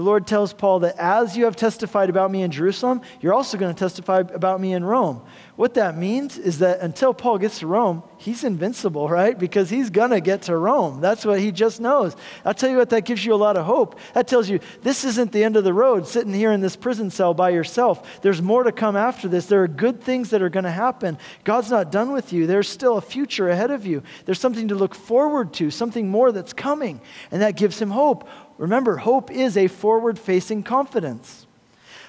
The 0.00 0.06
Lord 0.06 0.26
tells 0.26 0.54
Paul 0.54 0.78
that 0.78 0.96
as 0.96 1.36
you 1.36 1.44
have 1.44 1.56
testified 1.56 2.08
about 2.08 2.30
me 2.30 2.40
in 2.40 2.50
Jerusalem, 2.50 3.02
you're 3.20 3.34
also 3.34 3.58
going 3.58 3.74
to 3.74 3.78
testify 3.78 4.20
about 4.20 4.58
me 4.58 4.72
in 4.72 4.82
Rome. 4.82 5.20
What 5.56 5.74
that 5.74 5.94
means 5.94 6.38
is 6.38 6.60
that 6.60 6.80
until 6.80 7.12
Paul 7.12 7.36
gets 7.36 7.58
to 7.58 7.66
Rome, 7.66 8.02
he's 8.16 8.42
invincible, 8.42 9.10
right? 9.10 9.38
Because 9.38 9.68
he's 9.68 9.90
going 9.90 10.08
to 10.08 10.22
get 10.22 10.40
to 10.44 10.56
Rome. 10.56 11.02
That's 11.02 11.26
what 11.26 11.38
he 11.38 11.52
just 11.52 11.82
knows. 11.82 12.16
I'll 12.46 12.54
tell 12.54 12.70
you 12.70 12.78
what, 12.78 12.88
that 12.88 13.04
gives 13.04 13.26
you 13.26 13.34
a 13.34 13.36
lot 13.36 13.58
of 13.58 13.66
hope. 13.66 13.98
That 14.14 14.26
tells 14.26 14.48
you 14.48 14.60
this 14.80 15.04
isn't 15.04 15.32
the 15.32 15.44
end 15.44 15.58
of 15.58 15.64
the 15.64 15.74
road, 15.74 16.06
sitting 16.06 16.32
here 16.32 16.50
in 16.50 16.62
this 16.62 16.76
prison 16.76 17.10
cell 17.10 17.34
by 17.34 17.50
yourself. 17.50 18.22
There's 18.22 18.40
more 18.40 18.62
to 18.62 18.72
come 18.72 18.96
after 18.96 19.28
this. 19.28 19.44
There 19.44 19.62
are 19.62 19.68
good 19.68 20.02
things 20.02 20.30
that 20.30 20.40
are 20.40 20.48
going 20.48 20.64
to 20.64 20.70
happen. 20.70 21.18
God's 21.44 21.70
not 21.70 21.92
done 21.92 22.12
with 22.12 22.32
you, 22.32 22.46
there's 22.46 22.70
still 22.70 22.96
a 22.96 23.02
future 23.02 23.50
ahead 23.50 23.70
of 23.70 23.84
you. 23.84 24.02
There's 24.24 24.40
something 24.40 24.68
to 24.68 24.74
look 24.74 24.94
forward 24.94 25.52
to, 25.54 25.70
something 25.70 26.08
more 26.08 26.32
that's 26.32 26.54
coming. 26.54 27.02
And 27.30 27.42
that 27.42 27.58
gives 27.58 27.82
him 27.82 27.90
hope. 27.90 28.26
Remember, 28.60 28.98
hope 28.98 29.30
is 29.30 29.56
a 29.56 29.68
forward 29.68 30.18
facing 30.18 30.62
confidence. 30.62 31.46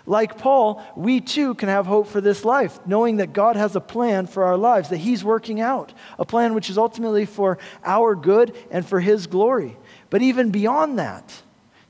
Like 0.06 0.38
Paul, 0.38 0.84
we 0.98 1.22
too 1.22 1.54
can 1.54 1.70
have 1.70 1.86
hope 1.86 2.08
for 2.08 2.20
this 2.20 2.44
life, 2.44 2.78
knowing 2.86 3.18
that 3.18 3.32
God 3.32 3.56
has 3.56 3.74
a 3.74 3.80
plan 3.80 4.28
for 4.28 4.44
our 4.44 4.58
lives, 4.58 4.90
that 4.90 4.98
He's 4.98 5.24
working 5.24 5.62
out, 5.62 5.94
a 6.20 6.26
plan 6.26 6.54
which 6.54 6.70
is 6.70 6.78
ultimately 6.78 7.26
for 7.26 7.58
our 7.86 8.16
good 8.16 8.54
and 8.70 8.86
for 8.86 9.00
His 9.00 9.28
glory. 9.28 9.78
But 10.10 10.22
even 10.22 10.52
beyond 10.52 11.00
that, 11.00 11.42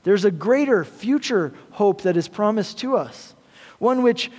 there's 0.04 0.24
a 0.24 0.30
greater 0.30 0.84
future 0.84 1.52
hope 1.72 2.02
that 2.02 2.16
is 2.16 2.28
promised 2.28 2.78
to 2.78 2.96
us, 2.96 3.34
one 3.80 4.04
which 4.04 4.30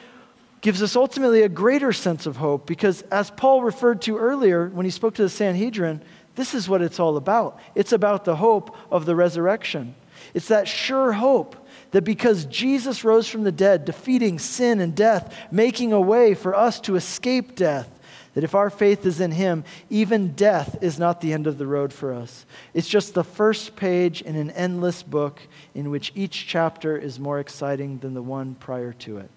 gives 0.61 0.81
us 0.81 0.95
ultimately 0.95 1.41
a 1.41 1.49
greater 1.49 1.91
sense 1.91 2.25
of 2.25 2.37
hope, 2.37 2.65
because 2.65 3.01
as 3.11 3.29
Paul 3.29 3.61
referred 3.61 4.01
to 4.03 4.17
earlier 4.17 4.69
when 4.69 4.85
he 4.85 4.91
spoke 4.91 5.15
to 5.15 5.23
the 5.23 5.29
Sanhedrin, 5.29 6.01
this 6.35 6.53
is 6.53 6.69
what 6.69 6.81
it's 6.81 7.01
all 7.01 7.17
about. 7.17 7.59
It's 7.75 7.91
about 7.91 8.23
the 8.23 8.37
hope 8.37 8.73
of 8.89 9.05
the 9.05 9.17
resurrection. 9.17 9.95
It's 10.33 10.47
that 10.47 10.67
sure 10.67 11.13
hope 11.13 11.55
that 11.91 12.03
because 12.03 12.45
Jesus 12.45 13.03
rose 13.03 13.27
from 13.27 13.43
the 13.43 13.51
dead, 13.51 13.85
defeating 13.85 14.39
sin 14.39 14.79
and 14.79 14.95
death, 14.95 15.35
making 15.51 15.93
a 15.93 16.01
way 16.01 16.33
for 16.33 16.55
us 16.55 16.79
to 16.81 16.95
escape 16.95 17.55
death, 17.55 17.99
that 18.33 18.43
if 18.43 18.55
our 18.55 18.71
faith 18.71 19.05
is 19.05 19.19
in 19.19 19.31
Him, 19.31 19.63
even 19.91 20.33
death 20.33 20.77
is 20.81 20.97
not 20.97 21.21
the 21.21 21.33
end 21.33 21.45
of 21.45 21.59
the 21.59 21.67
road 21.67 21.93
for 21.93 22.11
us. 22.13 22.47
It's 22.73 22.87
just 22.87 23.13
the 23.13 23.23
first 23.23 23.75
page 23.75 24.23
in 24.23 24.35
an 24.35 24.49
endless 24.51 25.03
book 25.03 25.41
in 25.75 25.91
which 25.91 26.11
each 26.15 26.47
chapter 26.47 26.97
is 26.97 27.19
more 27.19 27.39
exciting 27.39 27.99
than 27.99 28.15
the 28.15 28.23
one 28.23 28.55
prior 28.55 28.93
to 28.93 29.17
it. 29.17 29.29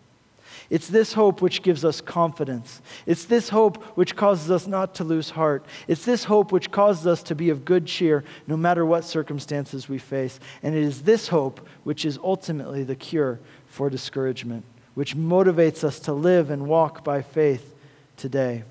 It's 0.68 0.88
this 0.88 1.12
hope 1.12 1.40
which 1.40 1.62
gives 1.62 1.85
us 1.85 2.00
confidence. 2.00 2.81
It's 3.07 3.24
this 3.24 3.50
hope 3.50 3.83
which 3.96 4.16
causes 4.16 4.50
us 4.50 4.66
not 4.66 4.94
to 4.96 5.05
lose 5.05 5.31
heart. 5.31 5.64
It's 5.87 6.05
this 6.05 6.24
hope 6.24 6.50
which 6.50 6.70
causes 6.70 7.07
us 7.07 7.22
to 7.24 7.35
be 7.35 7.50
of 7.50 7.64
good 7.64 7.87
cheer 7.87 8.24
no 8.46 8.57
matter 8.57 8.85
what 8.85 9.05
circumstances 9.05 9.88
we 9.88 9.98
face. 9.98 10.40
And 10.62 10.74
it 10.74 10.83
is 10.83 11.02
this 11.02 11.29
hope 11.29 11.66
which 11.85 12.05
is 12.05 12.18
ultimately 12.22 12.83
the 12.83 12.96
cure 12.96 13.38
for 13.66 13.88
discouragement, 13.88 14.64
which 14.94 15.16
motivates 15.16 15.85
us 15.85 16.00
to 16.00 16.12
live 16.12 16.50
and 16.50 16.66
walk 16.66 17.05
by 17.05 17.22
faith 17.22 17.74
today. 18.16 18.64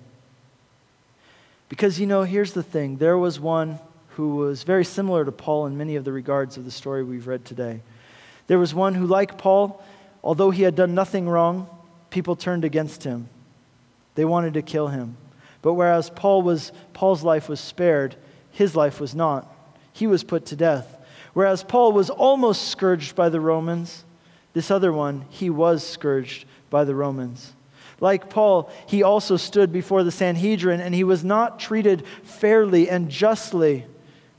Because, 1.70 2.00
you 2.00 2.08
know, 2.08 2.24
here's 2.24 2.54
the 2.54 2.64
thing 2.64 2.98
there 2.98 3.18
was 3.18 3.40
one 3.40 3.80
who 4.10 4.36
was 4.36 4.64
very 4.64 4.86
similar 4.86 5.26
to 5.26 5.32
Paul 5.32 5.66
in 5.66 5.78
many 5.78 5.96
of 5.96 6.06
the 6.06 6.12
regards 6.12 6.58
of 6.58 6.66
the 6.66 6.72
story 6.72 7.04
we've 7.04 7.28
read 7.28 7.44
today. 7.46 7.82
There 8.48 8.60
was 8.60 8.74
one 8.74 8.96
who, 8.96 9.06
like 9.06 9.38
Paul, 9.38 9.84
although 10.24 10.52
he 10.52 10.64
had 10.64 10.76
done 10.76 10.96
nothing 10.96 11.28
wrong, 11.28 11.70
people 12.16 12.38
turned 12.38 12.64
against 12.64 13.04
him. 13.04 13.28
They 14.16 14.24
wanted 14.24 14.54
to 14.54 14.62
kill 14.62 14.88
him. 14.88 15.18
But 15.62 15.74
whereas 15.74 16.10
Paul 16.10 16.44
was, 16.44 16.72
Paul's 16.94 17.24
life 17.24 17.50
was 17.50 17.60
spared, 17.60 18.16
his 18.52 18.74
life 18.74 19.02
was 19.02 19.14
not. 19.14 19.54
He 19.92 20.08
was 20.08 20.24
put 20.24 20.46
to 20.46 20.56
death. 20.56 20.98
Whereas 21.34 21.62
Paul 21.62 21.92
was 21.92 22.10
almost 22.10 22.70
scourged 22.70 23.18
by 23.18 23.28
the 23.28 23.42
Romans, 23.42 24.06
this 24.54 24.72
other 24.72 24.94
one, 24.94 25.26
he 25.30 25.50
was 25.50 25.86
scourged 25.86 26.46
by 26.70 26.86
the 26.86 26.96
Romans. 26.96 27.52
Like 28.00 28.30
Paul, 28.30 28.72
he 28.88 29.04
also 29.04 29.36
stood 29.36 29.74
before 29.74 30.06
the 30.06 30.10
Sanhedrin 30.12 30.80
and 30.80 30.96
he 30.96 31.04
was 31.04 31.22
not 31.22 31.60
treated 31.60 32.08
fairly 32.24 32.90
and 32.90 33.10
justly. 33.10 33.86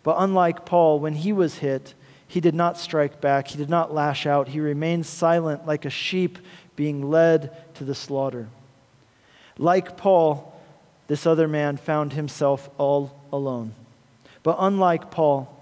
But 0.02 0.16
unlike 0.18 0.64
Paul, 0.64 0.98
when 0.98 1.12
he 1.12 1.34
was 1.34 1.56
hit, 1.56 1.92
he 2.26 2.40
did 2.40 2.54
not 2.54 2.78
strike 2.78 3.20
back, 3.20 3.48
he 3.48 3.58
did 3.58 3.68
not 3.68 3.92
lash 3.92 4.24
out. 4.24 4.48
He 4.48 4.60
remained 4.60 5.04
silent 5.04 5.66
like 5.66 5.84
a 5.84 5.90
sheep 5.90 6.38
being 6.76 7.10
led 7.10 7.74
to 7.74 7.84
the 7.84 7.94
slaughter. 7.94 8.48
Like 9.58 9.96
Paul, 9.96 10.54
this 11.08 11.26
other 11.26 11.48
man 11.48 11.76
found 11.76 12.12
himself 12.12 12.68
all 12.78 13.18
alone. 13.32 13.74
But 14.42 14.56
unlike 14.60 15.10
Paul, 15.10 15.52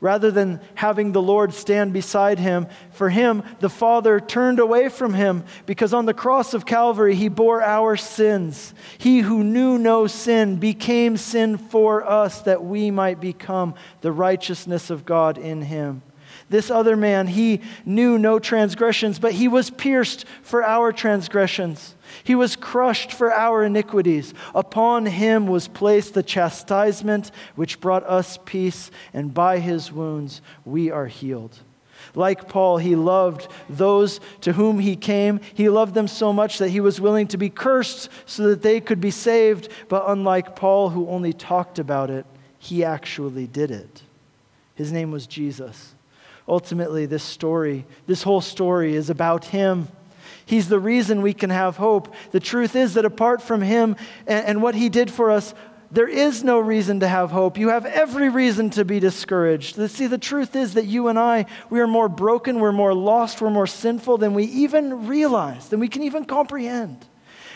rather 0.00 0.30
than 0.30 0.60
having 0.74 1.12
the 1.12 1.22
Lord 1.22 1.52
stand 1.54 1.92
beside 1.92 2.38
him, 2.38 2.66
for 2.90 3.08
him, 3.08 3.42
the 3.60 3.68
Father 3.68 4.20
turned 4.20 4.58
away 4.58 4.88
from 4.88 5.14
him 5.14 5.44
because 5.64 5.92
on 5.92 6.06
the 6.06 6.14
cross 6.14 6.54
of 6.54 6.66
Calvary, 6.66 7.14
he 7.14 7.28
bore 7.28 7.62
our 7.62 7.96
sins. 7.96 8.74
He 8.98 9.20
who 9.20 9.42
knew 9.42 9.78
no 9.78 10.06
sin 10.06 10.56
became 10.56 11.16
sin 11.16 11.56
for 11.56 12.08
us 12.08 12.42
that 12.42 12.64
we 12.64 12.90
might 12.90 13.20
become 13.20 13.74
the 14.00 14.12
righteousness 14.12 14.90
of 14.90 15.04
God 15.04 15.38
in 15.38 15.62
him. 15.62 16.02
This 16.48 16.70
other 16.70 16.96
man, 16.96 17.26
he 17.26 17.60
knew 17.84 18.18
no 18.18 18.38
transgressions, 18.38 19.18
but 19.18 19.32
he 19.32 19.48
was 19.48 19.70
pierced 19.70 20.24
for 20.42 20.62
our 20.62 20.92
transgressions. 20.92 21.94
He 22.22 22.34
was 22.34 22.56
crushed 22.56 23.12
for 23.12 23.32
our 23.32 23.64
iniquities. 23.64 24.32
Upon 24.54 25.06
him 25.06 25.46
was 25.46 25.68
placed 25.68 26.14
the 26.14 26.22
chastisement 26.22 27.30
which 27.56 27.80
brought 27.80 28.04
us 28.04 28.38
peace, 28.44 28.90
and 29.12 29.34
by 29.34 29.58
his 29.58 29.90
wounds 29.90 30.40
we 30.64 30.90
are 30.90 31.06
healed. 31.06 31.58
Like 32.14 32.48
Paul, 32.48 32.78
he 32.78 32.94
loved 32.94 33.48
those 33.68 34.20
to 34.42 34.52
whom 34.52 34.78
he 34.78 34.96
came. 34.96 35.40
He 35.54 35.68
loved 35.68 35.94
them 35.94 36.08
so 36.08 36.32
much 36.32 36.58
that 36.58 36.70
he 36.70 36.80
was 36.80 37.00
willing 37.00 37.26
to 37.28 37.36
be 37.36 37.50
cursed 37.50 38.08
so 38.24 38.44
that 38.44 38.62
they 38.62 38.80
could 38.80 39.00
be 39.00 39.10
saved. 39.10 39.68
But 39.88 40.04
unlike 40.06 40.56
Paul, 40.56 40.90
who 40.90 41.08
only 41.08 41.32
talked 41.32 41.78
about 41.78 42.10
it, 42.10 42.24
he 42.58 42.84
actually 42.84 43.46
did 43.46 43.70
it. 43.70 44.02
His 44.74 44.92
name 44.92 45.10
was 45.10 45.26
Jesus. 45.26 45.95
Ultimately, 46.48 47.06
this 47.06 47.24
story, 47.24 47.86
this 48.06 48.22
whole 48.22 48.40
story 48.40 48.94
is 48.94 49.10
about 49.10 49.46
Him. 49.46 49.88
He's 50.44 50.68
the 50.68 50.78
reason 50.78 51.22
we 51.22 51.34
can 51.34 51.50
have 51.50 51.76
hope. 51.76 52.14
The 52.30 52.40
truth 52.40 52.76
is 52.76 52.94
that 52.94 53.04
apart 53.04 53.42
from 53.42 53.62
Him 53.62 53.96
and, 54.26 54.46
and, 54.46 54.62
what 54.62 54.76
He 54.76 54.88
did 54.88 55.10
for 55.10 55.30
us, 55.30 55.54
there 55.90 56.08
is 56.08 56.44
no 56.44 56.58
reason 56.60 57.00
to 57.00 57.08
have 57.08 57.30
hope. 57.30 57.58
You 57.58 57.70
have 57.70 57.84
every 57.84 58.28
reason 58.28 58.70
to 58.70 58.84
be 58.84 59.00
discouraged. 59.00 59.76
See, 59.90 60.06
the 60.06 60.18
truth 60.18 60.54
is 60.54 60.74
that 60.74 60.86
you 60.86 61.08
and 61.08 61.18
I, 61.18 61.46
we 61.68 61.80
are 61.80 61.86
more 61.86 62.08
broken, 62.08 62.60
we're 62.60 62.72
more 62.72 62.94
lost, 62.94 63.40
we're 63.40 63.50
more 63.50 63.66
sinful 63.66 64.18
than 64.18 64.34
we 64.34 64.44
even 64.44 65.06
realize, 65.06 65.68
than 65.68 65.80
we 65.80 65.88
can 65.88 66.02
even 66.02 66.24
comprehend. 66.24 67.06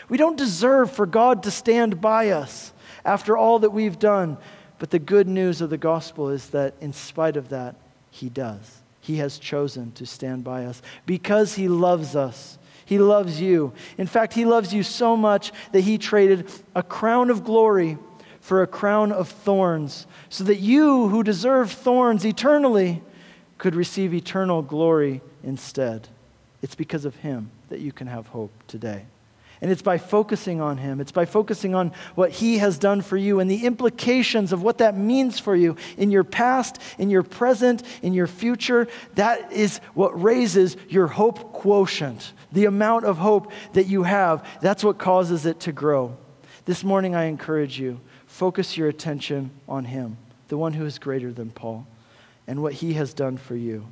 We 0.09 0.17
don't 0.17 0.37
deserve 0.37 0.91
for 0.91 1.07
God 1.07 1.45
to 1.45 1.51
stand 1.51 2.01
by 2.01 2.31
us 2.31 2.73
after 3.05 3.37
all 3.37 3.61
that 3.61 3.71
we've 3.71 3.99
done. 3.99 4.37
But 4.81 4.91
the 4.91 4.99
good 4.99 5.29
news 5.29 5.61
of 5.61 5.71
the 5.71 5.79
gospel 5.79 6.31
is 6.31 6.49
that 6.51 6.75
in 6.81 6.93
spite 6.93 7.37
of 7.37 7.51
that, 7.51 7.77
He 8.11 8.29
does. 8.29 8.80
He 9.01 9.17
has 9.17 9.39
chosen 9.39 9.93
to 9.93 10.07
stand 10.07 10.45
by 10.45 10.65
us 10.65 10.83
because 11.07 11.55
He 11.55 11.69
loves 11.69 12.15
us. 12.15 12.59
He 12.85 12.99
loves 12.99 13.41
you. 13.41 13.73
In 13.99 14.07
fact, 14.07 14.35
He 14.35 14.45
loves 14.45 14.75
you 14.75 14.83
so 14.83 15.17
much 15.17 15.53
that 15.73 15.83
He 15.83 15.97
traded 15.99 16.51
a 16.75 16.83
crown 16.83 17.31
of 17.31 17.45
glory 17.45 17.99
for 18.41 18.63
a 18.63 18.67
crown 18.67 19.13
of 19.13 19.29
thorns, 19.29 20.07
so 20.29 20.45
that 20.45 20.57
you, 20.57 21.09
who 21.09 21.23
deserve 21.23 21.71
thorns 21.71 22.25
eternally, 22.25 23.03
could 23.59 23.75
receive 23.75 24.15
eternal 24.15 24.63
glory 24.63 25.21
instead. 25.45 26.09
It's 26.63 26.75
because 26.75 27.05
of 27.05 27.17
Him 27.17 27.51
that 27.69 27.81
you 27.81 27.93
can 27.93 28.07
have 28.07 28.29
hope 28.29 28.51
today. 28.67 29.05
And 29.63 29.71
it's 29.71 29.83
by 29.83 29.99
focusing 29.99 30.61
on 30.61 30.79
Him, 30.79 31.01
it's 31.01 31.13
by 31.13 31.27
focusing 31.27 31.75
on 31.75 31.93
what 32.15 32.31
He 32.31 32.59
has 32.59 32.79
done 32.79 33.03
for 33.03 33.19
you 33.19 33.41
and 33.41 33.51
the 33.51 33.67
implications 33.67 34.53
of 34.53 34.63
what 34.63 34.79
that 34.79 34.97
means 34.97 35.39
for 35.39 35.55
you 35.55 35.77
in 35.99 36.11
your 36.11 36.25
past, 36.25 36.81
in 36.99 37.11
your 37.11 37.23
present, 37.23 37.83
in 38.01 38.15
your 38.15 38.27
future. 38.27 38.89
That 39.17 39.53
is 39.53 39.79
what 39.93 40.21
raises 40.21 40.79
your 40.89 41.09
hope 41.09 41.53
quotient, 41.53 42.33
the 42.53 42.65
amount 42.65 43.05
of 43.05 43.19
hope 43.19 43.53
that 43.75 43.87
you 43.87 44.05
have. 44.05 44.47
That's 44.63 44.83
what 44.83 44.99
causes 44.99 45.45
it 45.45 45.61
to 45.61 45.73
grow. 45.73 46.17
This 46.65 46.83
morning, 46.83 47.15
I 47.15 47.25
encourage 47.25 47.79
you 47.79 48.01
focus 48.27 48.79
your 48.79 48.89
attention 48.89 49.51
on 49.69 49.85
Him, 49.85 50.17
the 50.49 50.57
one 50.57 50.73
who 50.73 50.87
is 50.87 50.99
greater 50.99 51.33
than 51.33 51.51
Paul, 51.51 51.87
and 52.47 52.63
what 52.63 52.75
He 52.75 52.95
has 52.95 53.13
done 53.13 53.37
for 53.37 53.57
you. 53.57 53.89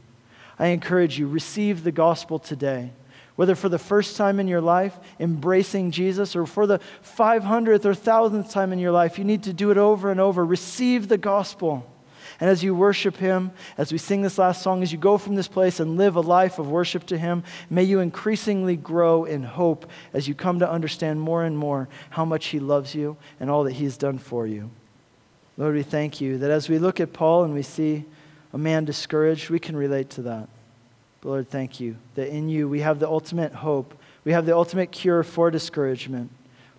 I 0.58 0.68
encourage 0.68 1.18
you, 1.18 1.28
receive 1.28 1.84
the 1.84 1.92
gospel 1.92 2.38
today 2.38 2.92
whether 3.38 3.54
for 3.54 3.68
the 3.68 3.78
first 3.78 4.16
time 4.16 4.40
in 4.40 4.48
your 4.48 4.60
life, 4.60 4.98
embracing 5.20 5.92
Jesus, 5.92 6.34
or 6.34 6.44
for 6.44 6.66
the 6.66 6.80
500th 7.04 7.84
or 7.84 7.94
1000th 7.94 8.50
time 8.50 8.72
in 8.72 8.80
your 8.80 8.90
life, 8.90 9.16
you 9.16 9.22
need 9.22 9.44
to 9.44 9.52
do 9.52 9.70
it 9.70 9.78
over 9.78 10.10
and 10.10 10.18
over. 10.18 10.44
Receive 10.44 11.06
the 11.06 11.18
gospel. 11.18 11.88
And 12.40 12.50
as 12.50 12.64
you 12.64 12.74
worship 12.74 13.16
Him, 13.16 13.52
as 13.76 13.92
we 13.92 13.98
sing 13.98 14.22
this 14.22 14.38
last 14.38 14.60
song, 14.60 14.82
as 14.82 14.90
you 14.90 14.98
go 14.98 15.18
from 15.18 15.36
this 15.36 15.46
place 15.46 15.78
and 15.78 15.96
live 15.96 16.16
a 16.16 16.20
life 16.20 16.58
of 16.58 16.68
worship 16.68 17.06
to 17.06 17.16
Him, 17.16 17.44
may 17.70 17.84
you 17.84 18.00
increasingly 18.00 18.74
grow 18.74 19.24
in 19.24 19.44
hope 19.44 19.88
as 20.12 20.26
you 20.26 20.34
come 20.34 20.58
to 20.58 20.68
understand 20.68 21.20
more 21.20 21.44
and 21.44 21.56
more 21.56 21.88
how 22.10 22.24
much 22.24 22.46
He 22.46 22.58
loves 22.58 22.92
you 22.92 23.16
and 23.38 23.48
all 23.48 23.62
that 23.62 23.74
He 23.74 23.84
has 23.84 23.96
done 23.96 24.18
for 24.18 24.48
you. 24.48 24.68
Lord, 25.56 25.76
we 25.76 25.84
thank 25.84 26.20
you 26.20 26.38
that 26.38 26.50
as 26.50 26.68
we 26.68 26.80
look 26.80 26.98
at 26.98 27.12
Paul 27.12 27.44
and 27.44 27.54
we 27.54 27.62
see 27.62 28.04
a 28.52 28.58
man 28.58 28.84
discouraged, 28.84 29.48
we 29.48 29.60
can 29.60 29.76
relate 29.76 30.10
to 30.10 30.22
that. 30.22 30.48
But 31.20 31.28
Lord, 31.28 31.48
thank 31.48 31.80
you 31.80 31.96
that 32.14 32.28
in 32.28 32.48
you 32.48 32.68
we 32.68 32.80
have 32.80 32.98
the 32.98 33.08
ultimate 33.08 33.52
hope. 33.52 33.94
We 34.24 34.32
have 34.32 34.46
the 34.46 34.56
ultimate 34.56 34.92
cure 34.92 35.22
for 35.22 35.50
discouragement, 35.50 36.30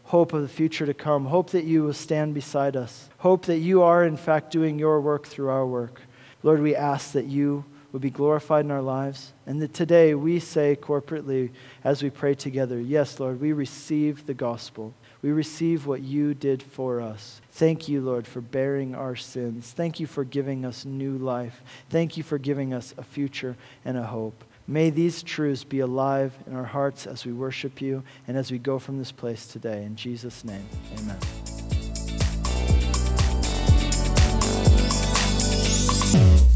hope 0.04 0.34
of 0.34 0.42
the 0.42 0.48
future 0.48 0.86
to 0.86 0.94
come, 0.94 1.26
hope 1.26 1.50
that 1.52 1.66
you 1.66 1.84
will 1.84 1.94
stand 1.94 2.34
beside 2.34 2.76
us, 2.76 3.10
hope 3.20 3.46
that 3.46 3.58
you 3.58 3.82
are, 3.82 4.04
in 4.04 4.18
fact, 4.18 4.52
doing 4.52 4.80
your 4.80 5.02
work 5.02 5.28
through 5.28 5.50
our 5.50 5.66
work. 5.66 6.02
Lord, 6.44 6.62
we 6.62 6.76
ask 6.76 7.12
that 7.14 7.26
you 7.26 7.66
would 7.92 8.02
be 8.02 8.10
glorified 8.10 8.66
in 8.66 8.72
our 8.72 8.82
lives. 8.82 9.34
And 9.46 9.62
that 9.62 9.74
today 9.74 10.14
we 10.14 10.40
say 10.40 10.76
corporately 10.76 11.50
as 11.84 12.04
we 12.04 12.10
pray 12.10 12.36
together, 12.36 12.80
Yes, 12.80 13.20
Lord, 13.20 13.42
we 13.42 13.52
receive 13.52 14.26
the 14.26 14.34
gospel. 14.34 14.94
We 15.22 15.32
receive 15.32 15.86
what 15.86 16.02
you 16.02 16.34
did 16.34 16.64
for 16.64 17.02
us. 17.02 17.42
Thank 17.52 17.90
you, 17.90 18.02
Lord, 18.02 18.26
for 18.26 18.42
bearing 18.42 18.96
our 18.96 19.16
sins. 19.16 19.72
Thank 19.72 20.00
you 20.00 20.08
for 20.08 20.24
giving 20.24 20.66
us 20.66 20.86
new 20.86 21.18
life. 21.18 21.62
Thank 21.90 22.16
you 22.16 22.24
for 22.24 22.38
giving 22.38 22.74
us 22.74 22.94
a 22.98 23.04
future 23.04 23.58
and 23.84 23.98
a 23.98 24.04
hope. 24.04 24.46
May 24.68 24.92
these 24.92 25.24
truths 25.24 25.64
be 25.64 25.80
alive 25.80 26.34
in 26.46 26.56
our 26.56 26.64
hearts 26.64 27.08
as 27.08 27.26
we 27.26 27.34
worship 27.34 27.82
you 27.82 28.04
and 28.28 28.38
as 28.38 28.52
we 28.52 28.60
go 28.60 28.78
from 28.78 29.00
this 29.00 29.12
place 29.12 29.48
today. 29.48 29.84
In 29.84 29.96
Jesus' 29.96 30.46
name, 30.46 30.66
amen. 31.00 31.39